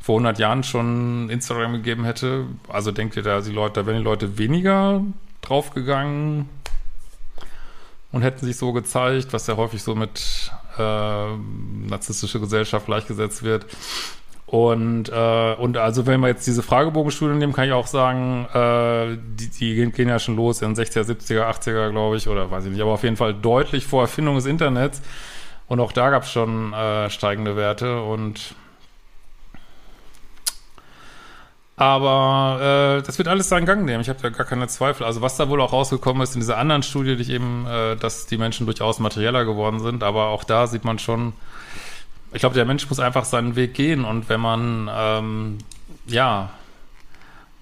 vor 0.00 0.16
100 0.16 0.38
Jahren 0.38 0.62
schon 0.62 1.28
Instagram 1.30 1.72
gegeben 1.74 2.04
hätte, 2.04 2.46
also 2.68 2.92
denkt 2.92 3.16
ihr 3.16 3.22
da, 3.22 3.40
die 3.40 3.52
Leute, 3.52 3.80
da 3.80 3.86
wären 3.86 3.98
die 3.98 4.04
Leute 4.04 4.38
weniger 4.38 5.02
draufgegangen 5.42 6.48
und 8.12 8.22
hätten 8.22 8.46
sich 8.46 8.56
so 8.56 8.72
gezeigt, 8.72 9.32
was 9.32 9.46
ja 9.46 9.56
häufig 9.56 9.82
so 9.82 9.94
mit 9.94 10.50
äh, 10.78 11.36
narzisstische 11.88 12.40
Gesellschaft 12.40 12.86
gleichgesetzt 12.86 13.42
wird. 13.42 13.66
Und, 14.46 15.10
äh, 15.10 15.54
und 15.54 15.76
also 15.76 16.06
wenn 16.06 16.20
wir 16.20 16.28
jetzt 16.28 16.46
diese 16.46 16.62
Fragebogenstudie 16.62 17.34
nehmen, 17.34 17.52
kann 17.52 17.66
ich 17.66 17.72
auch 17.72 17.86
sagen, 17.86 18.46
äh, 18.54 19.18
die, 19.38 19.50
die 19.50 19.74
gehen, 19.74 19.92
gehen 19.92 20.08
ja 20.08 20.18
schon 20.18 20.36
los 20.36 20.62
in 20.62 20.74
60er, 20.74 21.02
70er, 21.02 21.42
80er, 21.50 21.90
glaube 21.90 22.16
ich, 22.16 22.28
oder 22.28 22.50
weiß 22.50 22.64
ich 22.64 22.70
nicht, 22.70 22.80
aber 22.80 22.92
auf 22.92 23.02
jeden 23.02 23.16
Fall 23.16 23.34
deutlich 23.34 23.86
vor 23.86 24.02
Erfindung 24.02 24.36
des 24.36 24.46
Internets. 24.46 25.02
Und 25.66 25.80
auch 25.80 25.92
da 25.92 26.08
gab 26.08 26.22
es 26.22 26.30
schon 26.30 26.72
äh, 26.72 27.10
steigende 27.10 27.56
Werte 27.56 28.00
und 28.00 28.54
aber 31.78 32.98
äh, 32.98 33.02
das 33.06 33.18
wird 33.18 33.28
alles 33.28 33.48
seinen 33.48 33.64
Gang 33.64 33.84
nehmen. 33.84 34.00
Ich 34.00 34.08
habe 34.08 34.20
da 34.20 34.30
gar 34.30 34.44
keine 34.44 34.66
Zweifel. 34.66 35.06
Also 35.06 35.22
was 35.22 35.36
da 35.36 35.48
wohl 35.48 35.60
auch 35.60 35.72
rausgekommen 35.72 36.22
ist 36.22 36.34
in 36.34 36.40
dieser 36.40 36.58
anderen 36.58 36.82
Studie, 36.82 37.14
die 37.14 37.22
ich 37.22 37.30
eben, 37.30 37.66
äh, 37.66 37.94
dass 37.96 38.26
die 38.26 38.36
Menschen 38.36 38.66
durchaus 38.66 38.98
materieller 38.98 39.44
geworden 39.44 39.78
sind. 39.78 40.02
Aber 40.02 40.26
auch 40.26 40.42
da 40.42 40.66
sieht 40.66 40.84
man 40.84 40.98
schon, 40.98 41.34
ich 42.32 42.40
glaube, 42.40 42.56
der 42.56 42.64
Mensch 42.64 42.88
muss 42.90 42.98
einfach 42.98 43.24
seinen 43.24 43.54
Weg 43.54 43.74
gehen. 43.74 44.04
Und 44.04 44.28
wenn 44.28 44.40
man, 44.40 44.90
ähm, 44.92 45.58
ja, 46.06 46.50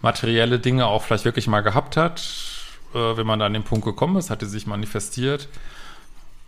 materielle 0.00 0.58
Dinge 0.58 0.86
auch 0.86 1.02
vielleicht 1.02 1.26
wirklich 1.26 1.46
mal 1.46 1.60
gehabt 1.60 1.98
hat, 1.98 2.22
äh, 2.94 3.16
wenn 3.18 3.26
man 3.26 3.38
da 3.38 3.46
an 3.46 3.52
den 3.52 3.64
Punkt 3.64 3.84
gekommen 3.84 4.16
ist, 4.16 4.30
hat 4.30 4.40
die 4.40 4.46
sich 4.46 4.66
manifestiert, 4.66 5.48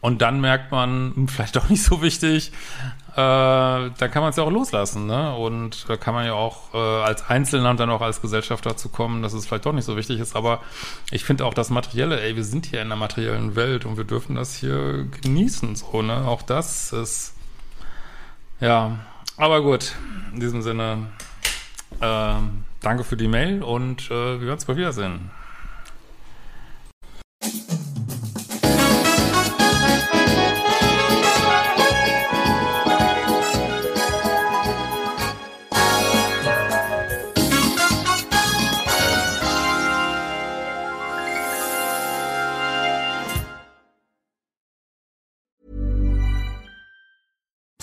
und 0.01 0.23
dann 0.23 0.41
merkt 0.41 0.71
man, 0.71 1.13
hm, 1.15 1.29
vielleicht 1.29 1.57
doch 1.57 1.69
nicht 1.69 1.83
so 1.83 2.03
wichtig, 2.03 2.53
äh, 3.19 3.91
dann 3.99 4.11
kann 4.13 4.23
man 4.23 4.31
es 4.31 4.37
ja 4.37 4.45
auch 4.45 4.51
loslassen, 4.51 5.07
ne? 5.07 5.35
Und 5.35 5.89
da 5.89 5.97
kann 5.97 6.15
man 6.15 6.25
ja 6.25 6.35
auch 6.35 6.73
äh, 6.73 6.77
als 6.77 7.29
Einzelner 7.29 7.71
und 7.71 7.81
dann 7.81 7.91
auch 7.91 8.01
als 8.01 8.23
Gesellschaft 8.23 8.65
dazu 8.65 8.91
kommen, 8.91 9.25
dass 9.25 9.33
es 9.33 9.45
vielleicht 9.45 9.67
doch 9.67 9.73
nicht 9.73 9.87
so 9.87 9.97
wichtig 9.97 10.21
ist. 10.21 10.37
Aber 10.37 10.61
ich 11.11 11.25
finde 11.25 11.45
auch 11.45 11.53
das 11.55 11.69
Materielle, 11.69 12.21
ey, 12.21 12.37
wir 12.37 12.45
sind 12.45 12.67
hier 12.67 12.81
in 12.81 12.87
der 12.87 12.97
materiellen 12.97 13.57
Welt 13.57 13.87
und 13.87 13.97
wir 13.97 14.05
dürfen 14.05 14.37
das 14.37 14.55
hier 14.55 15.05
genießen, 15.21 15.75
so, 15.75 16.01
ne? 16.01 16.29
Auch 16.29 16.43
das 16.43 16.93
ist, 16.93 17.35
ja, 18.61 19.01
aber 19.37 19.63
gut, 19.63 19.95
in 20.33 20.39
diesem 20.39 20.63
Sinne, 20.63 21.09
äh, 22.01 22.35
danke 22.83 23.03
für 23.03 23.17
die 23.17 23.27
Mail 23.27 23.65
und 23.65 24.13
äh, 24.13 24.15
wir 24.15 24.43
werden 24.43 24.51
uns 24.53 24.65
bald 24.65 24.79
wiedersehen. 24.79 25.33